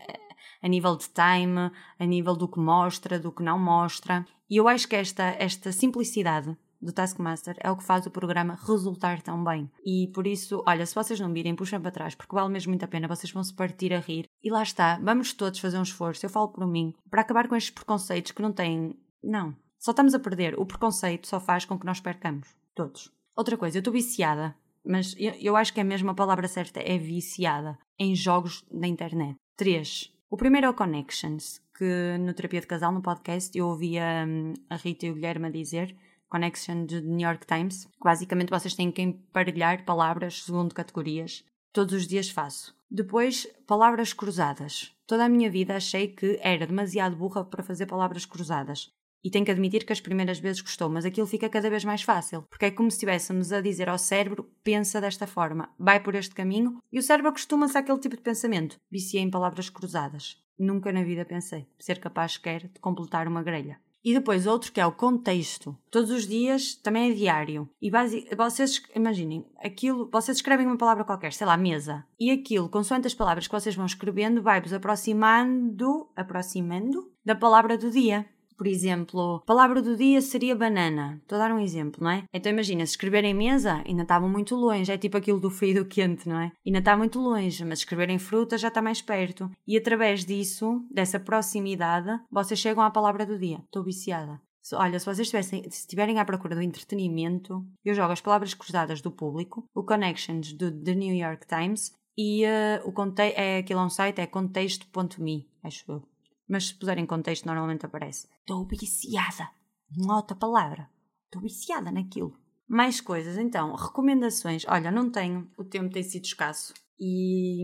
a 0.62 0.68
nível 0.68 0.96
de 0.96 1.08
time, 1.10 1.72
a 2.00 2.06
nível 2.06 2.36
do 2.36 2.48
que 2.48 2.60
mostra, 2.60 3.20
do 3.20 3.32
que 3.32 3.44
não 3.44 3.60
mostra. 3.60 4.26
E 4.50 4.58
eu 4.58 4.68
acho 4.68 4.88
que 4.88 4.96
esta, 4.96 5.24
esta 5.40 5.72
simplicidade 5.72 6.58
do 6.82 6.92
Taskmaster 6.92 7.56
é 7.60 7.70
o 7.70 7.78
que 7.78 7.84
faz 7.84 8.06
o 8.06 8.12
programa 8.12 8.58
resultar 8.68 9.22
tão 9.22 9.44
bem. 9.44 9.70
E 9.86 10.10
por 10.14 10.26
isso, 10.26 10.64
olha, 10.66 10.86
se 10.86 10.96
vocês 10.96 11.20
não 11.20 11.32
virem, 11.32 11.56
puxem 11.56 11.80
para 11.80 11.92
trás, 11.92 12.16
porque 12.16 12.36
vale 12.36 12.52
mesmo 12.52 12.72
muito 12.72 12.84
a 12.84 12.88
pena, 12.88 13.08
vocês 13.08 13.32
vão 13.32 13.44
se 13.44 13.54
partir 13.54 13.94
a 13.94 14.00
rir. 14.00 14.26
E 14.44 14.50
lá 14.50 14.64
está, 14.64 15.00
vamos 15.02 15.34
todos 15.34 15.60
fazer 15.60 15.78
um 15.78 15.84
esforço, 15.84 16.26
eu 16.26 16.30
falo 16.30 16.50
por 16.50 16.66
mim, 16.66 16.94
para 17.10 17.22
acabar 17.22 17.48
com 17.48 17.56
estes 17.56 17.72
preconceitos 17.72 18.32
que 18.32 18.42
não 18.42 18.52
têm. 18.52 19.00
Não. 19.24 19.56
Só 19.78 19.92
estamos 19.92 20.14
a 20.14 20.20
perder. 20.20 20.60
O 20.60 20.66
preconceito 20.66 21.28
só 21.28 21.40
faz 21.40 21.66
com 21.66 21.78
que 21.78 21.86
nós 21.86 22.00
percamos. 22.00 22.48
Todos. 22.76 23.12
Outra 23.36 23.58
coisa, 23.58 23.78
eu 23.78 23.82
estou 23.82 23.94
viciada, 23.94 24.56
mas 24.86 25.16
eu, 25.18 25.34
eu 25.40 25.56
acho 25.56 25.74
que 25.74 25.80
é 25.80 25.84
a 25.84 26.14
palavra 26.14 26.48
certa 26.48 26.80
é 26.80 26.98
viciada 26.98 27.78
em 27.98 28.16
jogos 28.16 28.64
da 28.72 28.88
internet. 28.88 29.36
3. 29.58 30.12
O 30.34 30.38
primeiro 30.38 30.66
é 30.66 30.70
o 30.70 30.74
Connections, 30.74 31.60
que 31.78 32.18
no 32.18 32.34
Terapia 32.34 32.62
de 32.62 32.66
Casal, 32.66 32.94
no 32.94 33.02
podcast, 33.02 33.52
eu 33.58 33.68
ouvia 33.68 34.26
hum, 34.26 34.54
a 34.70 34.78
Rita 34.78 35.06
e 35.06 35.12
o 35.12 35.14
Guilherme 35.14 35.48
a 35.48 35.52
dizer 35.52 35.94
Connection 36.30 36.86
de 36.86 37.02
New 37.02 37.28
York 37.28 37.46
Times. 37.46 37.86
Basicamente, 38.02 38.50
vocês 38.50 38.74
têm 38.74 38.94
que 38.94 39.02
emparelhar 39.02 39.84
palavras 39.84 40.44
segundo 40.44 40.74
categorias. 40.74 41.44
Todos 41.74 41.94
os 41.94 42.08
dias 42.08 42.30
faço. 42.30 42.74
Depois, 42.90 43.46
palavras 43.68 44.14
cruzadas. 44.14 44.96
Toda 45.06 45.26
a 45.26 45.30
minha 45.30 45.52
vida 45.52 45.76
achei 45.76 46.08
que 46.08 46.40
era 46.42 46.66
demasiado 46.66 47.18
burra 47.18 47.44
para 47.44 47.62
fazer 47.62 47.86
palavras 47.86 48.26
cruzadas. 48.26 48.90
E 49.24 49.30
tenho 49.30 49.46
que 49.46 49.52
admitir 49.52 49.86
que 49.86 49.94
as 49.94 50.02
primeiras 50.02 50.40
vezes 50.40 50.62
gostou, 50.62 50.90
mas 50.90 51.06
aquilo 51.06 51.28
fica 51.28 51.50
cada 51.50 51.70
vez 51.70 51.84
mais 51.86 52.02
fácil, 52.02 52.44
porque 52.50 52.66
é 52.66 52.72
como 52.72 52.90
se 52.90 52.96
estivéssemos 52.96 53.52
a 53.52 53.62
dizer 53.62 53.88
ao 53.88 53.98
cérebro: 53.98 54.50
pensa 54.64 55.00
desta 55.00 55.28
forma, 55.28 55.70
vai 55.78 56.02
por 56.02 56.16
este 56.16 56.34
caminho, 56.34 56.80
e 56.92 57.00
o 57.00 57.04
cérebro 57.04 57.30
acostuma-se 57.30 57.78
àquele 57.78 58.00
tipo 58.00 58.16
de 58.16 58.24
pensamento. 58.24 58.78
Viciei 58.90 59.24
em 59.24 59.30
palavras 59.30 59.70
cruzadas. 59.70 60.38
Nunca 60.58 60.92
na 60.92 61.04
vida 61.04 61.26
pensei 61.26 61.68
ser 61.80 62.00
capaz 62.00 62.34
sequer 62.34 62.68
de 62.68 62.80
completar 62.80 63.28
uma 63.28 63.44
grelha. 63.44 63.80
E 64.04 64.14
depois 64.14 64.48
outro 64.48 64.72
que 64.72 64.82
é 64.82 64.86
o 64.86 64.92
contexto. 64.92 65.78
Todos 65.92 66.10
os 66.10 66.28
dias 66.28 66.74
também 66.76 67.12
é 67.12 67.14
diário. 67.14 67.70
E 67.80 67.92
base, 67.92 68.28
vocês 68.36 68.82
imaginem, 68.96 69.46
aquilo, 69.64 70.10
vocês 70.12 70.38
escrevem 70.38 70.66
uma 70.66 70.78
palavra 70.78 71.04
qualquer, 71.04 71.34
sei 71.34 71.46
lá, 71.46 71.56
mesa. 71.56 72.04
E 72.20 72.32
aquilo, 72.32 72.70
consoante 72.70 73.06
as 73.06 73.14
palavras 73.14 73.48
que 73.48 73.54
vocês 73.54 73.76
vão 73.76 73.86
escrevendo, 73.86 74.42
vai-vos 74.42 74.74
aproximando, 74.74 76.10
aproximando 76.16 77.12
da 77.24 77.36
palavra 77.36 77.78
do 77.78 77.92
dia. 77.92 78.26
Por 78.62 78.68
exemplo, 78.68 79.42
palavra 79.44 79.82
do 79.82 79.98
dia 79.98 80.22
seria 80.22 80.56
banana. 80.56 81.20
Estou 81.24 81.36
a 81.36 81.40
dar 81.40 81.52
um 81.52 81.58
exemplo, 81.58 82.04
não 82.04 82.12
é? 82.12 82.26
Então 82.32 82.52
imagina, 82.52 82.86
se 82.86 82.92
escreverem 82.92 83.34
mesa, 83.34 83.82
ainda 83.88 84.04
estavam 84.04 84.30
muito 84.30 84.56
longe. 84.56 84.92
É 84.92 85.00
tipo 85.00 85.18
aquilo 85.18 85.40
do 85.40 85.50
frio 85.50 85.72
e 85.72 85.80
do 85.80 85.86
quente, 85.86 86.30
não 86.30 86.40
é? 86.40 86.52
Ainda 86.64 86.78
está 86.78 86.96
muito 86.96 87.20
longe, 87.20 87.66
mas 87.66 87.80
escreverem 87.80 88.20
fruta 88.20 88.60
já 88.60 88.68
está 88.68 88.80
mais 88.80 89.02
perto. 89.02 89.50
E 89.66 89.76
através 89.76 90.24
disso, 90.24 90.86
dessa 90.92 91.20
proximidade, 91.20 92.22
vocês 92.30 92.60
chegam 92.60 92.84
à 92.84 92.92
palavra 92.92 93.26
do 93.26 93.40
dia. 93.40 93.58
Estou 93.66 93.84
viciada. 93.84 94.40
Olha, 94.74 95.00
se 95.00 95.06
vocês 95.06 95.22
estivessem, 95.22 95.64
se 95.64 95.80
estiverem 95.80 96.20
à 96.20 96.24
procura 96.24 96.54
do 96.54 96.62
entretenimento, 96.62 97.66
eu 97.84 97.96
jogo 97.96 98.14
as 98.14 98.22
palavras 98.22 98.54
cruzadas 98.54 99.02
do 99.02 99.10
público, 99.10 99.66
o 99.74 99.84
Connections 99.84 100.54
do 100.54 100.72
The 100.72 100.94
New 100.94 101.16
York 101.16 101.48
Times 101.48 101.92
e 102.16 102.46
uh, 102.46 102.88
o 102.88 102.92
conte 102.92 103.24
é 103.24 103.58
aquele 103.58 103.80
on 103.80 103.90
site 103.90 104.22
é 104.22 104.28
contexto.me, 104.28 105.50
acho 105.64 105.92
eu 105.92 106.11
mas 106.52 106.68
se 106.68 106.76
puser 106.76 106.98
em 106.98 107.06
contexto 107.06 107.46
normalmente 107.46 107.86
aparece. 107.86 108.28
Estou 108.42 108.68
viciada. 108.68 109.50
Uma 109.98 110.18
outra 110.18 110.36
palavra. 110.36 110.90
Estou 111.26 111.42
viciada 111.42 111.90
naquilo. 111.90 112.38
Mais 112.68 113.00
coisas, 113.00 113.38
então, 113.38 113.74
recomendações. 113.74 114.66
Olha, 114.68 114.92
não 114.92 115.10
tenho, 115.10 115.50
o 115.58 115.64
tempo 115.64 115.90
tem 115.90 116.04
sido 116.04 116.26
escasso. 116.26 116.74
E 117.00 117.64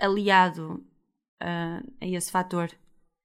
aliado 0.00 0.84
uh, 1.40 1.94
a 2.00 2.06
esse 2.06 2.30
fator, 2.30 2.68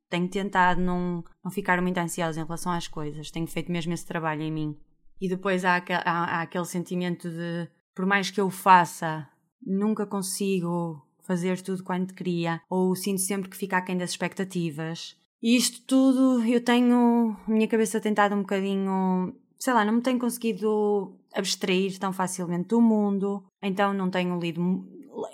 tenho 0.10 0.30
tentado 0.30 0.80
não, 0.80 1.24
não 1.44 1.52
ficar 1.52 1.82
muito 1.82 1.98
ansiosa 1.98 2.40
em 2.40 2.46
relação 2.46 2.72
às 2.72 2.88
coisas. 2.88 3.32
Tenho 3.32 3.48
feito 3.48 3.72
mesmo 3.72 3.94
esse 3.94 4.06
trabalho 4.06 4.44
em 4.44 4.52
mim. 4.52 4.80
E 5.20 5.28
depois 5.28 5.66
há, 5.66 5.78
há, 5.78 6.38
há 6.38 6.42
aquele 6.44 6.66
sentimento 6.66 7.30
de, 7.30 7.68
por 7.96 8.06
mais 8.06 8.30
que 8.30 8.40
eu 8.40 8.50
faça, 8.52 9.28
nunca 9.60 10.06
consigo 10.06 11.02
fazer 11.24 11.62
tudo 11.62 11.84
quanto 11.84 12.14
queria, 12.14 12.62
ou 12.70 12.96
sinto 12.96 13.22
sempre 13.22 13.50
que 13.50 13.58
fica 13.58 13.78
aquém 13.78 13.98
das 13.98 14.12
expectativas. 14.12 15.18
E 15.42 15.56
isto 15.56 15.82
tudo 15.86 16.44
eu 16.46 16.64
tenho. 16.64 17.36
A 17.48 17.52
minha 17.52 17.68
cabeça 17.68 18.00
tentado 18.00 18.36
um 18.36 18.42
bocadinho. 18.42 19.36
Sei 19.58 19.74
lá, 19.74 19.84
não 19.84 19.94
me 19.94 20.02
tenho 20.02 20.20
conseguido 20.20 21.18
abstrair 21.34 21.98
tão 21.98 22.14
facilmente 22.14 22.70
do 22.70 22.82
mundo, 22.82 23.44
então 23.62 23.94
não 23.94 24.10
tenho 24.10 24.40
lido. 24.40 24.62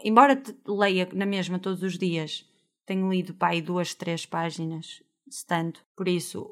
Embora 0.03 0.41
leia 0.67 1.07
na 1.13 1.25
mesma 1.25 1.59
todos 1.59 1.83
os 1.83 1.97
dias, 1.97 2.45
tenho 2.85 3.09
lido 3.09 3.33
pai 3.33 3.61
duas, 3.61 3.93
três 3.93 4.25
páginas, 4.25 5.03
se 5.29 5.45
tanto. 5.45 5.81
Por 5.95 6.07
isso, 6.07 6.49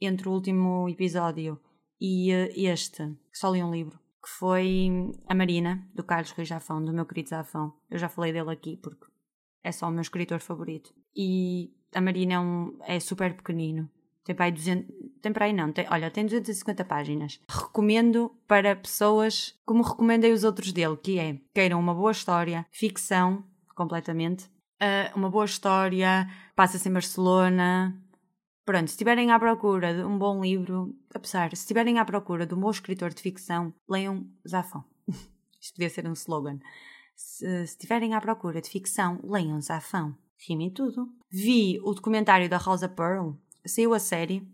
entre 0.00 0.28
o 0.28 0.32
último 0.32 0.88
episódio 0.88 1.60
e 2.00 2.32
eh, 2.32 2.52
este, 2.56 3.14
só 3.32 3.50
li 3.50 3.62
um 3.62 3.72
livro, 3.72 3.98
que 4.24 4.30
foi 4.30 4.88
a 5.28 5.34
Marina, 5.34 5.86
do 5.94 6.02
Carlos 6.02 6.30
Rui 6.30 6.46
Jafão, 6.46 6.82
do 6.82 6.94
meu 6.94 7.04
querido 7.04 7.28
Zafão. 7.28 7.74
Eu 7.90 7.98
já 7.98 8.08
falei 8.08 8.32
dele 8.32 8.50
aqui 8.50 8.78
porque 8.78 9.06
é 9.62 9.70
só 9.70 9.86
o 9.86 9.90
meu 9.90 10.00
escritor 10.00 10.40
favorito. 10.40 10.94
E 11.14 11.70
a 11.94 12.00
Marina 12.00 12.34
é, 12.34 12.40
um, 12.40 12.78
é 12.86 12.98
super 12.98 13.36
pequenino. 13.36 13.90
Tem 14.24 14.34
para 14.34 14.46
aí 14.46 14.52
200, 14.52 14.86
tem 15.20 15.30
para 15.30 15.44
aí 15.44 15.52
não, 15.52 15.70
tem, 15.70 15.86
olha, 15.90 16.10
tem 16.10 16.24
250 16.24 16.82
páginas. 16.86 17.38
Recomendo 17.46 18.34
para 18.48 18.74
pessoas 18.74 19.54
como 19.66 19.82
recomendei 19.82 20.32
os 20.32 20.42
outros 20.42 20.72
dele, 20.72 20.96
que 20.96 21.18
é, 21.18 21.38
queiram 21.52 21.78
uma 21.78 21.94
boa 21.94 22.10
história, 22.10 22.64
ficção, 22.72 23.44
completamente, 23.76 24.46
uh, 24.80 25.14
uma 25.14 25.28
boa 25.28 25.44
história, 25.44 26.26
passa-se 26.56 26.88
em 26.88 26.92
Barcelona, 26.92 27.94
Pronto, 28.64 28.88
se 28.88 28.94
estiverem 28.94 29.30
à 29.30 29.38
procura 29.38 29.94
de 29.94 30.02
um 30.02 30.16
bom 30.16 30.42
livro, 30.42 30.96
apesar, 31.14 31.50
se 31.50 31.62
estiverem 31.62 31.98
à 31.98 32.04
procura 32.04 32.46
de 32.46 32.54
um 32.54 32.60
bom 32.60 32.70
escritor 32.70 33.12
de 33.12 33.20
ficção, 33.20 33.74
leiam 33.88 34.26
Zafão. 34.48 34.84
Isto 35.60 35.74
podia 35.74 35.90
ser 35.90 36.06
um 36.08 36.14
slogan. 36.14 36.58
Se, 37.14 37.64
estiverem 37.64 38.14
à 38.14 38.20
procura 38.20 38.62
de 38.62 38.70
ficção, 38.70 39.20
leiam 39.22 39.60
Zafão. 39.60 40.16
Rimem 40.48 40.70
tudo. 40.70 41.08
Vi 41.30 41.78
o 41.82 41.92
documentário 41.92 42.48
da 42.48 42.56
Rosa 42.56 42.88
Pearl, 42.88 43.32
saiu 43.66 43.92
a 43.92 43.98
série, 43.98 44.46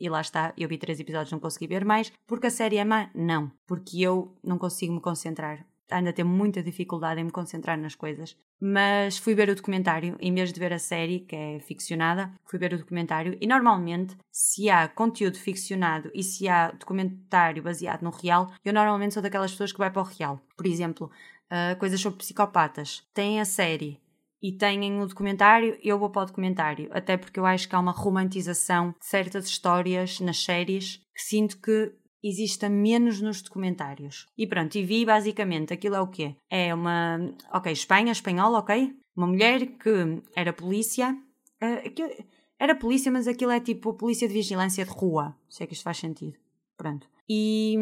e 0.00 0.08
lá 0.08 0.20
está, 0.20 0.52
eu 0.56 0.68
vi 0.68 0.76
três 0.76 0.98
episódios, 0.98 1.30
não 1.30 1.38
consegui 1.38 1.68
ver 1.68 1.84
mais. 1.84 2.12
Porque 2.26 2.48
a 2.48 2.50
série 2.50 2.78
é 2.78 2.84
má? 2.84 3.10
Não. 3.14 3.52
Porque 3.64 4.00
eu 4.00 4.36
não 4.42 4.58
consigo 4.58 4.92
me 4.92 5.00
concentrar 5.00 5.64
ainda 5.92 6.12
tenho 6.12 6.28
muita 6.28 6.62
dificuldade 6.62 7.20
em 7.20 7.24
me 7.24 7.30
concentrar 7.30 7.78
nas 7.78 7.94
coisas. 7.94 8.36
Mas 8.60 9.18
fui 9.18 9.34
ver 9.34 9.48
o 9.48 9.54
documentário, 9.54 10.16
em 10.20 10.34
vez 10.34 10.52
de 10.52 10.60
ver 10.60 10.72
a 10.72 10.78
série, 10.78 11.20
que 11.20 11.36
é 11.36 11.60
ficcionada, 11.60 12.32
fui 12.44 12.58
ver 12.58 12.72
o 12.72 12.78
documentário. 12.78 13.36
E 13.40 13.46
normalmente, 13.46 14.16
se 14.30 14.70
há 14.70 14.88
conteúdo 14.88 15.38
ficcionado 15.38 16.10
e 16.14 16.22
se 16.22 16.48
há 16.48 16.70
documentário 16.70 17.62
baseado 17.62 18.02
no 18.02 18.10
real, 18.10 18.52
eu 18.64 18.72
normalmente 18.72 19.14
sou 19.14 19.22
daquelas 19.22 19.50
pessoas 19.50 19.72
que 19.72 19.78
vai 19.78 19.90
para 19.90 20.02
o 20.02 20.04
real. 20.04 20.40
Por 20.56 20.66
exemplo, 20.66 21.10
uh, 21.50 21.78
coisas 21.78 22.00
sobre 22.00 22.18
psicopatas. 22.18 23.02
Tem 23.12 23.40
a 23.40 23.44
série 23.44 24.00
e 24.42 24.50
têm 24.50 25.00
o 25.00 25.06
documentário, 25.06 25.78
eu 25.82 25.98
vou 25.98 26.10
para 26.10 26.22
o 26.22 26.26
documentário. 26.26 26.88
Até 26.92 27.16
porque 27.16 27.38
eu 27.38 27.46
acho 27.46 27.68
que 27.68 27.76
há 27.76 27.78
uma 27.78 27.92
romantização 27.92 28.94
de 28.98 29.06
certas 29.06 29.46
histórias 29.46 30.18
nas 30.18 30.42
séries 30.42 30.96
que 31.14 31.22
sinto 31.22 31.60
que 31.60 31.92
exista 32.22 32.68
menos 32.68 33.20
nos 33.20 33.42
documentários. 33.42 34.26
E 34.36 34.46
pronto, 34.46 34.76
e 34.76 34.84
vi 34.84 35.04
basicamente 35.04 35.72
aquilo 35.72 35.96
é 35.96 36.00
o 36.00 36.08
quê? 36.08 36.36
É 36.48 36.74
uma. 36.74 37.18
Ok, 37.52 37.72
Espanha, 37.72 38.12
espanhola, 38.12 38.58
ok? 38.58 38.94
Uma 39.16 39.26
mulher 39.26 39.66
que 39.78 40.22
era 40.34 40.52
polícia. 40.52 41.16
Uh, 41.62 42.24
era 42.58 42.76
polícia, 42.76 43.10
mas 43.10 43.26
aquilo 43.26 43.50
é 43.50 43.58
tipo 43.58 43.94
polícia 43.94 44.28
de 44.28 44.34
vigilância 44.34 44.84
de 44.84 44.90
rua. 44.90 45.36
Se 45.48 45.64
é 45.64 45.66
que 45.66 45.72
isto 45.72 45.82
faz 45.82 45.98
sentido. 45.98 46.38
Pronto. 46.76 47.08
E 47.28 47.76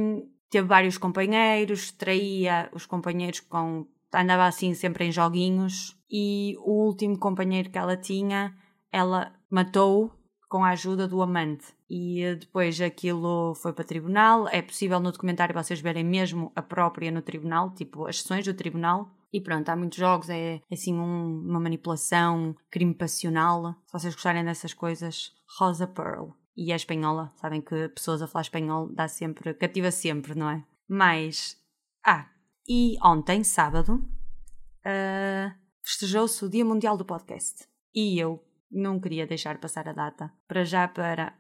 teve 0.49 0.67
vários 0.67 0.97
companheiros, 0.97 1.93
traía 1.93 2.71
os 2.73 2.87
companheiros 2.87 3.41
com. 3.41 3.87
andava 4.13 4.47
assim 4.47 4.75
sempre 4.75 5.05
em 5.05 5.13
joguinhos. 5.13 5.97
E 6.11 6.57
o 6.61 6.87
último 6.87 7.19
companheiro 7.19 7.71
que 7.71 7.79
ela 7.79 7.97
tinha, 7.97 8.57
ela 8.91 9.33
matou 9.51 10.13
com 10.51 10.65
a 10.65 10.71
ajuda 10.71 11.07
do 11.07 11.23
amante. 11.23 11.65
E 11.89 12.23
eh, 12.23 12.35
depois 12.35 12.79
aquilo 12.81 13.55
foi 13.55 13.73
para 13.73 13.85
tribunal. 13.85 14.49
É 14.49 14.61
possível 14.61 14.99
no 14.99 15.13
documentário 15.13 15.55
vocês 15.55 15.81
verem 15.81 16.05
mesmo 16.05 16.51
a 16.57 16.61
própria 16.61 17.11
no 17.13 17.23
tribunal, 17.23 17.73
tipo 17.73 18.07
as 18.07 18.21
sessões 18.21 18.45
do 18.45 18.53
tribunal. 18.53 19.09
E 19.33 19.41
pronto, 19.41 19.69
há 19.69 19.77
muitos 19.77 19.97
jogos, 19.97 20.29
é, 20.29 20.57
é 20.57 20.75
assim 20.75 20.93
um, 20.93 21.41
uma 21.49 21.61
manipulação, 21.61 22.57
crime 22.69 22.93
passional. 22.93 23.77
Se 23.87 23.93
vocês 23.93 24.13
gostarem 24.13 24.45
dessas 24.45 24.75
coisas, 24.75 25.33
Rosa 25.57 25.87
Pearl. 25.87 26.31
E 26.57 26.73
é 26.73 26.77
espanhola, 26.77 27.33
sabem 27.37 27.61
que 27.63 27.89
pessoas 27.91 28.21
a 28.21 28.27
falar 28.27 28.43
espanhol 28.43 28.93
dá 28.93 29.07
sempre, 29.07 29.55
cativa 29.55 29.93
sempre, 29.93 30.35
não 30.35 30.51
é? 30.51 30.65
Mas 30.89 31.57
Ah, 32.05 32.29
e 32.69 32.97
ontem, 33.05 33.45
sábado, 33.45 33.95
uh, 33.95 35.55
festejou-se 35.81 36.45
o 36.45 36.49
Dia 36.49 36.65
Mundial 36.65 36.97
do 36.97 37.05
Podcast. 37.05 37.69
E 37.95 38.19
eu 38.19 38.43
não 38.71 39.01
queria 39.01 39.27
deixar 39.27 39.59
passar 39.59 39.89
a 39.89 39.93
data 39.93 40.33
para 40.47 40.65
já 40.65 40.87
para 40.87 41.35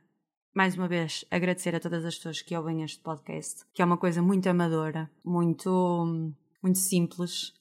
mais 0.54 0.76
uma 0.76 0.88
vez 0.88 1.24
agradecer 1.30 1.74
a 1.74 1.80
todas 1.80 2.04
as 2.04 2.16
pessoas 2.16 2.42
que 2.42 2.56
ouvem 2.56 2.82
este 2.82 3.00
podcast, 3.00 3.64
que 3.72 3.80
é 3.80 3.84
uma 3.84 3.96
coisa 3.96 4.20
muito 4.20 4.48
amadora, 4.48 5.10
muito 5.24 6.32
muito 6.62 6.78
simples, 6.78 7.54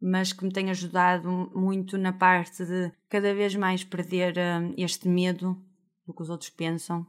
mas 0.00 0.32
que 0.32 0.44
me 0.44 0.52
tem 0.52 0.70
ajudado 0.70 1.50
muito 1.54 1.96
na 1.96 2.12
parte 2.12 2.64
de 2.64 2.92
cada 3.08 3.34
vez 3.34 3.54
mais 3.54 3.82
perder 3.82 4.34
uh, 4.36 4.74
este 4.76 5.08
medo 5.08 5.60
do 6.06 6.12
que 6.12 6.22
os 6.22 6.30
outros 6.30 6.50
pensam, 6.50 7.06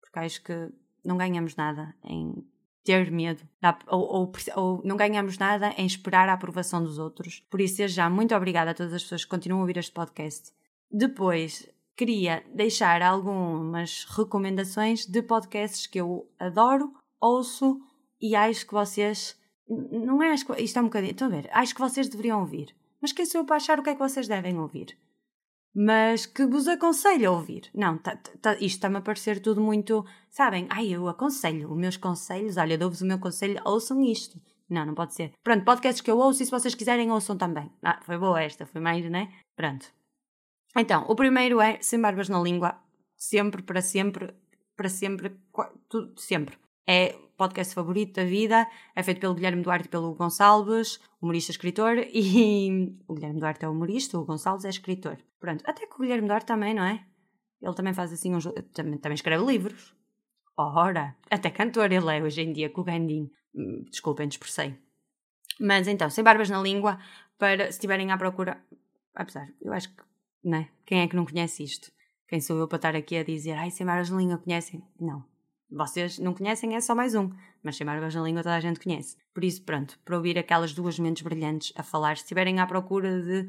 porque 0.00 0.18
acho 0.18 0.42
que 0.42 0.72
não 1.04 1.16
ganhamos 1.16 1.54
nada 1.54 1.94
em 2.02 2.44
ter 2.82 3.10
medo, 3.10 3.42
ou, 3.86 4.00
ou, 4.00 4.32
ou, 4.56 4.82
não 4.84 4.96
ganhamos 4.96 5.38
nada 5.38 5.74
em 5.76 5.86
esperar 5.86 6.28
a 6.28 6.34
aprovação 6.34 6.82
dos 6.82 6.98
outros. 6.98 7.40
Por 7.50 7.60
isso, 7.60 7.86
já, 7.88 8.10
muito 8.10 8.34
obrigada 8.34 8.72
a 8.72 8.74
todas 8.74 8.92
as 8.92 9.02
pessoas 9.02 9.24
que 9.24 9.30
continuam 9.30 9.60
a 9.60 9.62
ouvir 9.62 9.78
este 9.78 9.92
podcast. 9.92 10.52
Depois, 10.90 11.68
queria 11.96 12.44
deixar 12.54 13.02
algumas 13.02 14.04
recomendações 14.04 15.06
de 15.06 15.22
podcasts 15.22 15.86
que 15.86 16.00
eu 16.00 16.28
adoro, 16.38 16.92
ouço 17.20 17.80
e 18.20 18.34
acho 18.34 18.66
que 18.66 18.72
vocês. 18.72 19.38
Não 19.68 20.22
é 20.22 20.30
acho 20.32 20.46
que. 20.46 20.62
Isto 20.62 20.78
é 20.78 20.82
um 20.82 20.86
bocadinho. 20.86 21.12
Estão 21.12 21.28
a 21.28 21.30
ver? 21.30 21.48
Acho 21.52 21.74
que 21.74 21.80
vocês 21.80 22.08
deveriam 22.08 22.40
ouvir. 22.40 22.74
Mas 23.00 23.12
quem 23.12 23.26
sou 23.26 23.42
eu 23.42 23.44
para 23.44 23.56
achar 23.56 23.78
o 23.78 23.82
que 23.82 23.90
é 23.90 23.94
que 23.94 23.98
vocês 23.98 24.28
devem 24.28 24.58
ouvir? 24.58 24.96
mas 25.74 26.24
que 26.24 26.46
vos 26.46 26.68
aconselho 26.68 27.28
a 27.28 27.32
ouvir. 27.32 27.68
Não, 27.74 27.98
tá, 27.98 28.16
tá, 28.40 28.52
isto 28.54 28.76
está-me 28.76 28.98
a 28.98 29.00
parecer 29.00 29.40
tudo 29.40 29.60
muito. 29.60 30.06
Sabem? 30.30 30.66
Ai, 30.70 30.88
eu 30.88 31.08
aconselho. 31.08 31.72
Os 31.72 31.76
meus 31.76 31.96
conselhos, 31.96 32.56
olha, 32.56 32.78
dou-vos 32.78 33.00
o 33.00 33.06
meu 33.06 33.18
conselho, 33.18 33.60
ouçam 33.64 34.00
isto. 34.00 34.40
Não, 34.70 34.86
não 34.86 34.94
pode 34.94 35.14
ser. 35.14 35.32
Pronto, 35.42 35.64
podcasts 35.64 36.00
que 36.00 36.10
eu 36.10 36.18
ouço 36.18 36.42
e 36.42 36.46
se 36.46 36.50
vocês 36.50 36.74
quiserem, 36.74 37.10
ouçam 37.10 37.36
também. 37.36 37.70
Ah, 37.82 37.98
foi 38.02 38.16
boa 38.16 38.40
esta, 38.40 38.64
foi 38.64 38.80
mais, 38.80 39.04
né? 39.10 39.32
Pronto. 39.56 39.92
Então, 40.76 41.04
o 41.08 41.14
primeiro 41.14 41.60
é 41.60 41.78
Sem 41.80 42.00
Barbas 42.00 42.28
na 42.28 42.40
Língua. 42.40 42.80
Sempre, 43.16 43.62
para 43.62 43.80
sempre, 43.80 44.34
para 44.76 44.88
sempre, 44.88 45.36
tudo, 45.88 46.20
sempre. 46.20 46.58
É 46.86 47.16
podcast 47.36 47.74
favorito 47.74 48.14
da 48.14 48.24
vida, 48.24 48.68
é 48.94 49.02
feito 49.02 49.20
pelo 49.20 49.34
Guilherme 49.34 49.62
Duarte 49.62 49.86
e 49.86 49.88
pelo 49.88 50.14
Gonçalves, 50.14 51.00
humorista 51.20 51.50
escritor, 51.50 51.98
e 52.12 52.96
o 53.08 53.14
Guilherme 53.14 53.40
Duarte 53.40 53.64
é 53.64 53.68
humorista, 53.68 54.18
o 54.18 54.24
Gonçalves 54.24 54.64
é 54.64 54.68
escritor. 54.68 55.18
Pronto, 55.40 55.62
até 55.66 55.86
que 55.86 55.94
o 55.94 56.00
Guilherme 56.00 56.28
Duarte 56.28 56.46
também, 56.46 56.74
não 56.74 56.84
é? 56.84 57.04
Ele 57.62 57.74
também 57.74 57.94
faz 57.94 58.12
assim 58.12 58.34
uns. 58.34 58.44
Também, 58.74 58.98
também 58.98 59.14
escreve 59.14 59.44
livros. 59.44 59.94
Ora, 60.56 61.16
até 61.30 61.50
cantor 61.50 61.90
ele 61.90 62.16
é 62.16 62.22
hoje 62.22 62.42
em 62.42 62.52
dia 62.52 62.70
com 62.70 62.82
o 62.82 62.84
Gandinho. 62.84 63.30
Hum, 63.54 63.84
desculpem, 63.90 64.28
dispersei. 64.28 64.78
Mas 65.58 65.88
então, 65.88 66.10
sem 66.10 66.22
barbas 66.22 66.50
na 66.50 66.60
língua, 66.60 66.98
para 67.38 67.64
se 67.66 67.70
estiverem 67.78 68.10
à 68.10 68.18
procura. 68.18 68.62
Apesar, 69.14 69.48
eu 69.60 69.72
acho 69.72 69.88
que. 69.94 70.02
Não 70.44 70.58
é? 70.58 70.68
Quem 70.84 71.00
é 71.00 71.08
que 71.08 71.16
não 71.16 71.24
conhece 71.24 71.62
isto? 71.62 71.90
Quem 72.28 72.40
sou 72.40 72.58
eu 72.58 72.68
para 72.68 72.76
estar 72.76 72.94
aqui 72.94 73.16
a 73.16 73.24
dizer, 73.24 73.52
ai, 73.52 73.70
na 73.80 74.02
língua 74.02 74.38
conhecem? 74.38 74.82
Não. 75.00 75.24
Vocês 75.70 76.18
não 76.18 76.34
conhecem, 76.34 76.76
é 76.76 76.80
só 76.80 76.94
mais 76.94 77.14
um. 77.14 77.30
Mas 77.62 77.76
sem 77.76 77.86
barbas 77.86 78.14
na 78.14 78.22
língua 78.22 78.42
toda 78.42 78.54
a 78.54 78.60
gente 78.60 78.78
conhece. 78.78 79.16
Por 79.32 79.42
isso, 79.42 79.62
pronto, 79.62 79.98
para 80.04 80.16
ouvir 80.16 80.38
aquelas 80.38 80.72
duas 80.72 80.98
mentes 80.98 81.22
brilhantes 81.22 81.72
a 81.76 81.82
falar, 81.82 82.16
se 82.16 82.24
estiverem 82.24 82.60
à 82.60 82.66
procura 82.66 83.22
de 83.22 83.48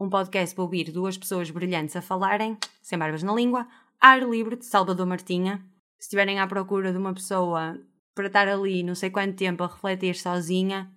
um 0.00 0.08
podcast 0.08 0.54
para 0.54 0.64
ouvir 0.64 0.90
duas 0.90 1.16
pessoas 1.16 1.50
brilhantes 1.50 1.94
a 1.94 2.02
falarem, 2.02 2.56
sem 2.82 2.98
barbas 2.98 3.22
na 3.22 3.34
língua, 3.34 3.68
Ar 4.00 4.22
Livre 4.22 4.56
de 4.56 4.64
Salvador 4.64 5.06
Martinha. 5.06 5.64
Se 5.98 6.06
estiverem 6.06 6.40
à 6.40 6.46
procura 6.46 6.92
de 6.92 6.98
uma 6.98 7.14
pessoa 7.14 7.78
para 8.14 8.26
estar 8.26 8.48
ali 8.48 8.82
não 8.82 8.94
sei 8.94 9.10
quanto 9.10 9.36
tempo 9.36 9.62
a 9.62 9.66
refletir 9.66 10.14
sozinha, 10.16 10.90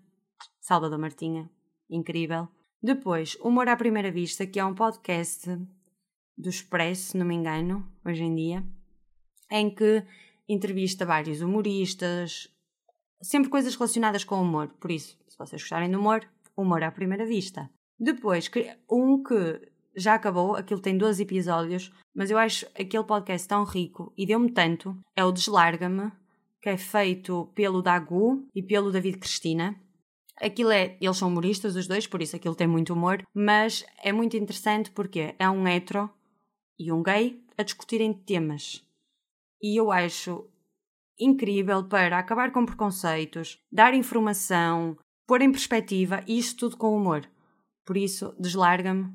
Salvador 0.59 0.97
Martinha. 0.97 1.49
Incrível. 1.89 2.49
Depois, 2.81 3.35
Humor 3.41 3.67
à 3.67 3.75
Primeira 3.75 4.11
Vista, 4.11 4.45
que 4.45 4.59
é 4.59 4.65
um 4.65 4.75
podcast 4.75 5.49
do 6.37 6.49
Expresso, 6.49 7.11
se 7.11 7.17
não 7.17 7.25
me 7.25 7.33
engano, 7.33 7.91
hoje 8.05 8.23
em 8.23 8.35
dia, 8.35 8.63
em 9.49 9.73
que 9.73 10.03
entrevista 10.47 11.05
vários 11.05 11.41
humoristas, 11.41 12.47
sempre 13.21 13.49
coisas 13.49 13.75
relacionadas 13.75 14.23
com 14.23 14.41
humor. 14.41 14.67
Por 14.79 14.91
isso, 14.91 15.17
se 15.27 15.37
vocês 15.37 15.61
gostarem 15.61 15.89
de 15.89 15.95
humor, 15.95 16.23
humor 16.55 16.83
à 16.83 16.91
primeira 16.91 17.25
vista. 17.25 17.67
Depois, 17.99 18.49
um 18.89 19.23
que 19.23 19.59
já 19.95 20.13
acabou, 20.13 20.55
aquilo 20.55 20.79
tem 20.79 20.95
12 20.95 21.23
episódios, 21.23 21.91
mas 22.13 22.29
eu 22.29 22.37
acho 22.37 22.67
aquele 22.79 23.03
podcast 23.03 23.47
tão 23.47 23.63
rico 23.63 24.13
e 24.15 24.27
deu-me 24.27 24.51
tanto, 24.51 24.95
é 25.15 25.25
o 25.25 25.31
Deslarga-me, 25.31 26.11
que 26.61 26.69
é 26.69 26.77
feito 26.77 27.49
pelo 27.55 27.81
Dagu 27.81 28.47
e 28.53 28.61
pelo 28.61 28.91
David 28.91 29.17
Cristina. 29.17 29.75
Aquilo 30.41 30.71
é, 30.71 30.97
eles 31.01 31.17
são 31.17 31.29
humoristas 31.29 31.75
os 31.75 31.87
dois, 31.87 32.05
por 32.05 32.21
isso 32.21 32.35
aquilo 32.35 32.55
tem 32.55 32.67
muito 32.67 32.93
humor, 32.93 33.23
mas 33.33 33.85
é 34.03 34.11
muito 34.11 34.37
interessante 34.37 34.91
porque 34.91 35.35
é 35.37 35.49
um 35.49 35.67
hetero 35.67 36.09
e 36.77 36.91
um 36.91 37.01
gay 37.01 37.41
a 37.57 37.63
discutirem 37.63 38.13
temas. 38.13 38.83
E 39.61 39.79
eu 39.79 39.91
acho 39.91 40.47
incrível 41.19 41.83
para 41.83 42.19
acabar 42.19 42.51
com 42.51 42.65
preconceitos, 42.65 43.59
dar 43.71 43.93
informação, 43.93 44.95
pôr 45.25 45.41
em 45.41 45.51
perspectiva 45.51 46.23
e 46.27 46.37
isto 46.37 46.59
tudo 46.59 46.77
com 46.77 46.95
humor. 46.95 47.27
Por 47.85 47.97
isso, 47.97 48.35
deslarga-me. 48.39 49.11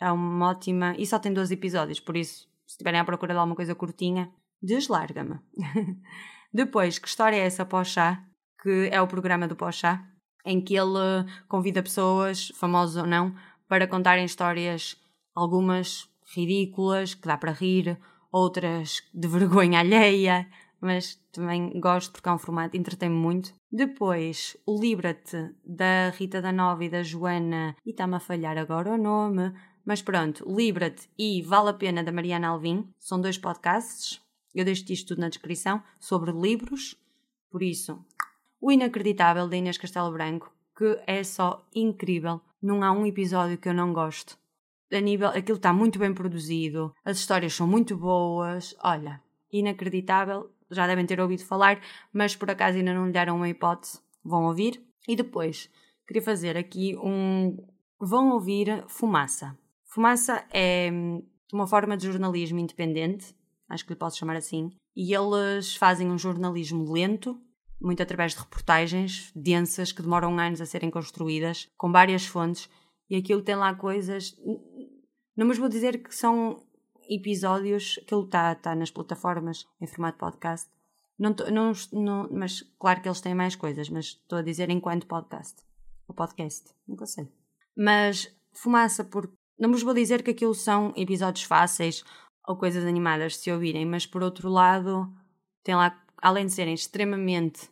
É 0.00 0.10
uma 0.10 0.48
ótima. 0.48 0.94
E 0.96 1.06
só 1.06 1.18
tem 1.18 1.32
12 1.32 1.52
episódios, 1.52 2.00
por 2.00 2.16
isso, 2.16 2.48
se 2.66 2.74
estiverem 2.74 3.00
à 3.00 3.04
procura 3.04 3.34
de 3.34 3.38
alguma 3.38 3.56
coisa 3.56 3.74
curtinha, 3.74 4.32
deslarga-me. 4.62 5.38
Depois, 6.52 6.98
que 6.98 7.08
história 7.08 7.36
é 7.36 7.40
essa 7.40 7.66
Pochá? 7.66 8.24
Que 8.62 8.88
é 8.90 9.00
o 9.00 9.06
programa 9.06 9.46
do 9.46 9.56
Pochá, 9.56 10.06
em 10.44 10.60
que 10.60 10.74
ele 10.74 11.24
convida 11.48 11.82
pessoas, 11.82 12.48
famosas 12.54 12.96
ou 12.96 13.06
não, 13.06 13.34
para 13.68 13.86
contarem 13.86 14.24
histórias, 14.24 14.96
algumas 15.34 16.08
ridículas, 16.34 17.14
que 17.14 17.26
dá 17.26 17.36
para 17.36 17.52
rir, 17.52 17.98
outras 18.32 19.02
de 19.12 19.28
vergonha 19.28 19.80
alheia, 19.80 20.48
mas 20.80 21.16
também 21.32 21.78
gosto 21.78 22.12
porque 22.12 22.28
é 22.28 22.32
um 22.32 22.38
formato 22.38 22.76
entretém-me 22.76 23.14
muito. 23.14 23.52
Depois, 23.70 24.56
o 24.66 24.80
Libra-te 24.80 25.54
da 25.64 26.10
Rita 26.10 26.40
da 26.40 26.52
Nova 26.52 26.84
e 26.84 26.88
da 26.88 27.02
Joana, 27.02 27.76
e 27.84 27.90
está-me 27.90 28.16
a 28.16 28.20
falhar 28.20 28.56
agora 28.56 28.92
o 28.92 28.98
nome, 28.98 29.52
mas 29.84 30.02
pronto, 30.02 30.44
Libra-te 30.48 31.08
e 31.18 31.42
Vale 31.42 31.70
a 31.70 31.74
Pena 31.74 32.02
da 32.02 32.12
Mariana 32.12 32.48
Alvim, 32.48 32.88
são 32.98 33.20
dois 33.20 33.38
podcasts, 33.38 34.20
eu 34.54 34.64
deixo 34.64 34.90
isto 34.92 35.08
tudo 35.08 35.20
na 35.20 35.28
descrição, 35.28 35.82
sobre 35.98 36.32
livros, 36.32 36.96
por 37.50 37.62
isso, 37.62 38.04
o 38.60 38.70
Inacreditável 38.70 39.48
da 39.48 39.56
Inês 39.56 39.78
Castelo 39.78 40.12
Branco, 40.12 40.52
que 40.76 40.98
é 41.06 41.22
só 41.24 41.66
incrível, 41.74 42.40
não 42.62 42.82
há 42.82 42.92
um 42.92 43.06
episódio 43.06 43.58
que 43.58 43.68
eu 43.68 43.74
não 43.74 43.92
gosto. 43.92 44.38
A 44.92 45.00
nível, 45.00 45.28
aquilo 45.28 45.56
está 45.56 45.72
muito 45.72 45.98
bem 45.98 46.12
produzido, 46.12 46.92
as 47.04 47.18
histórias 47.18 47.54
são 47.54 47.66
muito 47.66 47.96
boas, 47.96 48.76
olha, 48.82 49.20
inacreditável, 49.52 50.50
já 50.70 50.86
devem 50.86 51.06
ter 51.06 51.20
ouvido 51.20 51.44
falar, 51.44 51.80
mas 52.12 52.36
por 52.36 52.50
acaso 52.50 52.78
ainda 52.78 52.94
não 52.94 53.06
lhe 53.06 53.12
deram 53.12 53.36
uma 53.36 53.48
hipótese, 53.48 54.00
vão 54.24 54.44
ouvir. 54.44 54.84
E 55.08 55.16
depois, 55.16 55.70
queria 56.06 56.22
fazer 56.22 56.56
aqui 56.56 56.96
um. 56.96 57.56
Vão 57.98 58.30
ouvir 58.30 58.84
Fumaça. 58.88 59.56
Fumaça 59.84 60.44
é 60.52 60.90
hum, 60.92 61.22
uma 61.52 61.66
forma 61.66 61.96
de 61.96 62.06
jornalismo 62.06 62.58
independente, 62.58 63.34
acho 63.68 63.84
que 63.84 63.92
lhe 63.92 63.98
posso 63.98 64.18
chamar 64.18 64.36
assim, 64.36 64.70
e 64.94 65.14
eles 65.14 65.76
fazem 65.76 66.10
um 66.10 66.18
jornalismo 66.18 66.90
lento, 66.92 67.40
muito 67.80 68.02
através 68.02 68.32
de 68.32 68.40
reportagens 68.40 69.32
densas 69.34 69.92
que 69.92 70.02
demoram 70.02 70.38
anos 70.38 70.60
a 70.60 70.66
serem 70.66 70.90
construídas, 70.90 71.68
com 71.76 71.90
várias 71.90 72.26
fontes, 72.26 72.68
e 73.08 73.16
aquilo 73.16 73.42
tem 73.42 73.56
lá 73.56 73.74
coisas. 73.74 74.36
Não 75.36 75.46
vos 75.46 75.58
vou 75.58 75.68
dizer 75.68 76.02
que 76.02 76.14
são 76.14 76.62
episódios, 77.08 77.98
aquilo 78.02 78.24
está 78.24 78.54
tá 78.54 78.74
nas 78.74 78.90
plataformas 78.90 79.66
em 79.80 79.86
formato 79.86 80.18
podcast. 80.18 80.70
Não, 81.18 81.34
não, 81.52 81.72
não, 81.92 82.28
mas 82.32 82.62
claro 82.78 83.02
que 83.02 83.08
eles 83.08 83.20
têm 83.20 83.34
mais 83.34 83.56
coisas, 83.56 83.88
mas 83.90 84.06
estou 84.06 84.38
a 84.38 84.42
dizer 84.42 84.70
enquanto 84.70 85.06
podcast. 85.06 85.56
O 86.06 86.14
podcast, 86.14 86.70
nunca 86.86 87.06
sei. 87.06 87.28
Mas 87.76 88.34
fumaça, 88.52 89.04
porque 89.04 89.34
não 89.58 89.70
vos 89.70 89.82
vou 89.82 89.92
dizer 89.92 90.22
que 90.22 90.30
aquilo 90.30 90.54
são 90.54 90.92
episódios 90.96 91.44
fáceis 91.44 92.02
ou 92.46 92.56
coisas 92.56 92.84
animadas 92.84 93.36
se 93.36 93.52
ouvirem, 93.52 93.84
mas 93.84 94.06
por 94.06 94.22
outro 94.22 94.48
lado, 94.48 95.12
tem 95.62 95.74
lá, 95.74 95.90
além 96.20 96.46
de 96.46 96.52
serem 96.52 96.74
extremamente 96.74 97.68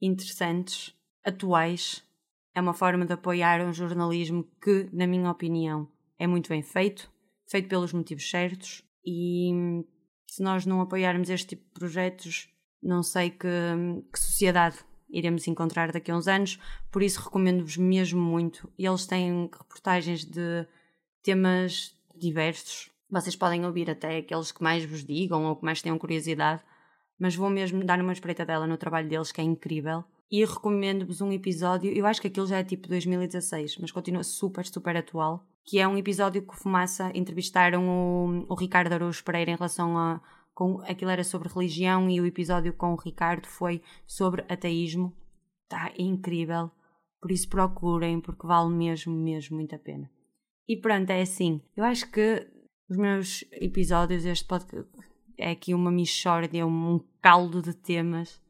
interessantes, 0.00 0.94
atuais, 1.24 2.02
é 2.54 2.60
uma 2.60 2.74
forma 2.74 3.06
de 3.06 3.12
apoiar 3.12 3.60
um 3.60 3.72
jornalismo 3.72 4.44
que, 4.62 4.88
na 4.92 5.06
minha 5.06 5.30
opinião, 5.30 5.88
é 6.18 6.26
muito 6.26 6.48
bem 6.48 6.62
feito 6.62 7.12
feito 7.52 7.68
pelos 7.68 7.92
motivos 7.92 8.28
certos 8.30 8.82
e 9.04 9.50
se 10.26 10.42
nós 10.42 10.64
não 10.64 10.80
apoiarmos 10.80 11.28
este 11.28 11.48
tipo 11.48 11.64
de 11.66 11.72
projetos, 11.72 12.48
não 12.82 13.02
sei 13.02 13.28
que, 13.28 13.46
que 14.10 14.18
sociedade 14.18 14.78
iremos 15.10 15.46
encontrar 15.46 15.92
daqui 15.92 16.10
a 16.10 16.16
uns 16.16 16.26
anos, 16.26 16.58
por 16.90 17.02
isso 17.02 17.20
recomendo-vos 17.20 17.76
mesmo 17.76 18.18
muito. 18.18 18.72
Eles 18.78 19.06
têm 19.06 19.50
reportagens 19.52 20.24
de 20.24 20.66
temas 21.22 21.94
diversos. 22.16 22.90
Vocês 23.10 23.36
podem 23.36 23.66
ouvir 23.66 23.90
até 23.90 24.16
aqueles 24.16 24.50
que 24.50 24.62
mais 24.62 24.82
vos 24.86 25.04
digam 25.04 25.44
ou 25.44 25.54
que 25.54 25.64
mais 25.64 25.82
tenham 25.82 25.98
curiosidade, 25.98 26.62
mas 27.22 27.36
vou 27.36 27.48
mesmo 27.48 27.84
dar 27.84 28.00
uma 28.00 28.12
espreita 28.12 28.44
dela 28.44 28.66
no 28.66 28.76
trabalho 28.76 29.08
deles, 29.08 29.30
que 29.30 29.40
é 29.40 29.44
incrível. 29.44 30.02
e 30.28 30.44
recomendo-vos 30.44 31.20
um 31.20 31.30
episódio, 31.30 31.92
eu 31.92 32.04
acho 32.04 32.20
que 32.20 32.26
aquilo 32.26 32.48
já 32.48 32.58
é 32.58 32.64
tipo 32.64 32.88
2016, 32.88 33.76
mas 33.78 33.92
continua 33.92 34.24
super, 34.24 34.66
super 34.66 34.96
atual, 34.96 35.46
que 35.64 35.78
é 35.78 35.86
um 35.86 35.96
episódio 35.96 36.42
que 36.42 36.56
Fumaça 36.56 37.12
entrevistaram 37.14 37.88
o, 37.88 38.46
o 38.48 38.54
Ricardo 38.56 38.92
Araújo 38.92 39.22
Pereira 39.22 39.52
em 39.52 39.54
relação 39.54 39.96
a. 39.96 40.20
Com, 40.52 40.80
aquilo 40.80 41.12
era 41.12 41.22
sobre 41.22 41.48
religião 41.48 42.10
e 42.10 42.20
o 42.20 42.26
episódio 42.26 42.72
com 42.72 42.92
o 42.92 42.96
Ricardo 42.96 43.46
foi 43.46 43.80
sobre 44.04 44.44
ateísmo. 44.48 45.16
Está 45.62 45.92
incrível. 45.96 46.72
Por 47.20 47.30
isso 47.30 47.48
procurem, 47.48 48.20
porque 48.20 48.46
vale 48.46 48.74
mesmo, 48.74 49.14
mesmo 49.14 49.56
muito 49.56 49.74
a 49.76 49.78
pena. 49.78 50.10
E 50.68 50.76
pronto, 50.76 51.08
é 51.10 51.22
assim. 51.22 51.62
Eu 51.76 51.84
acho 51.84 52.10
que 52.10 52.46
os 52.90 52.96
meus 52.96 53.44
episódios, 53.52 54.26
este 54.26 54.44
podcast, 54.44 54.90
é 55.42 55.50
aqui 55.50 55.74
uma 55.74 55.90
mixórdia, 55.90 56.66
um 56.66 57.00
caldo 57.20 57.60
de 57.60 57.74
temas 57.74 58.42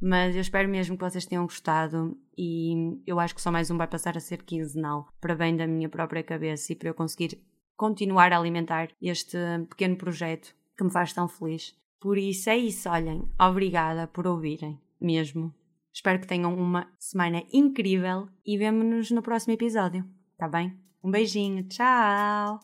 mas 0.00 0.34
eu 0.34 0.40
espero 0.40 0.68
mesmo 0.68 0.96
que 0.96 1.04
vocês 1.04 1.24
tenham 1.24 1.44
gostado 1.44 2.16
e 2.36 3.00
eu 3.06 3.18
acho 3.18 3.34
que 3.34 3.40
só 3.40 3.50
mais 3.50 3.70
um 3.70 3.76
vai 3.76 3.86
passar 3.86 4.16
a 4.16 4.20
ser 4.20 4.42
quinzenal, 4.42 5.08
para 5.20 5.34
bem 5.34 5.56
da 5.56 5.66
minha 5.66 5.88
própria 5.88 6.22
cabeça 6.22 6.72
e 6.72 6.76
para 6.76 6.88
eu 6.88 6.94
conseguir 6.94 7.40
continuar 7.76 8.32
a 8.32 8.38
alimentar 8.38 8.88
este 9.00 9.38
pequeno 9.70 9.96
projeto 9.96 10.54
que 10.76 10.84
me 10.84 10.90
faz 10.90 11.12
tão 11.12 11.28
feliz. 11.28 11.74
Por 11.98 12.18
isso 12.18 12.50
é 12.50 12.56
isso, 12.56 12.88
olhem, 12.88 13.26
obrigada 13.40 14.06
por 14.06 14.26
ouvirem, 14.26 14.78
mesmo. 15.00 15.52
Espero 15.92 16.20
que 16.20 16.26
tenham 16.26 16.54
uma 16.54 16.92
semana 16.98 17.42
incrível 17.50 18.28
e 18.44 18.58
vemo-nos 18.58 19.10
no 19.10 19.22
próximo 19.22 19.54
episódio, 19.54 20.04
tá 20.36 20.46
bem? 20.46 20.78
Um 21.02 21.10
beijinho, 21.10 21.64
tchau! 21.64 22.60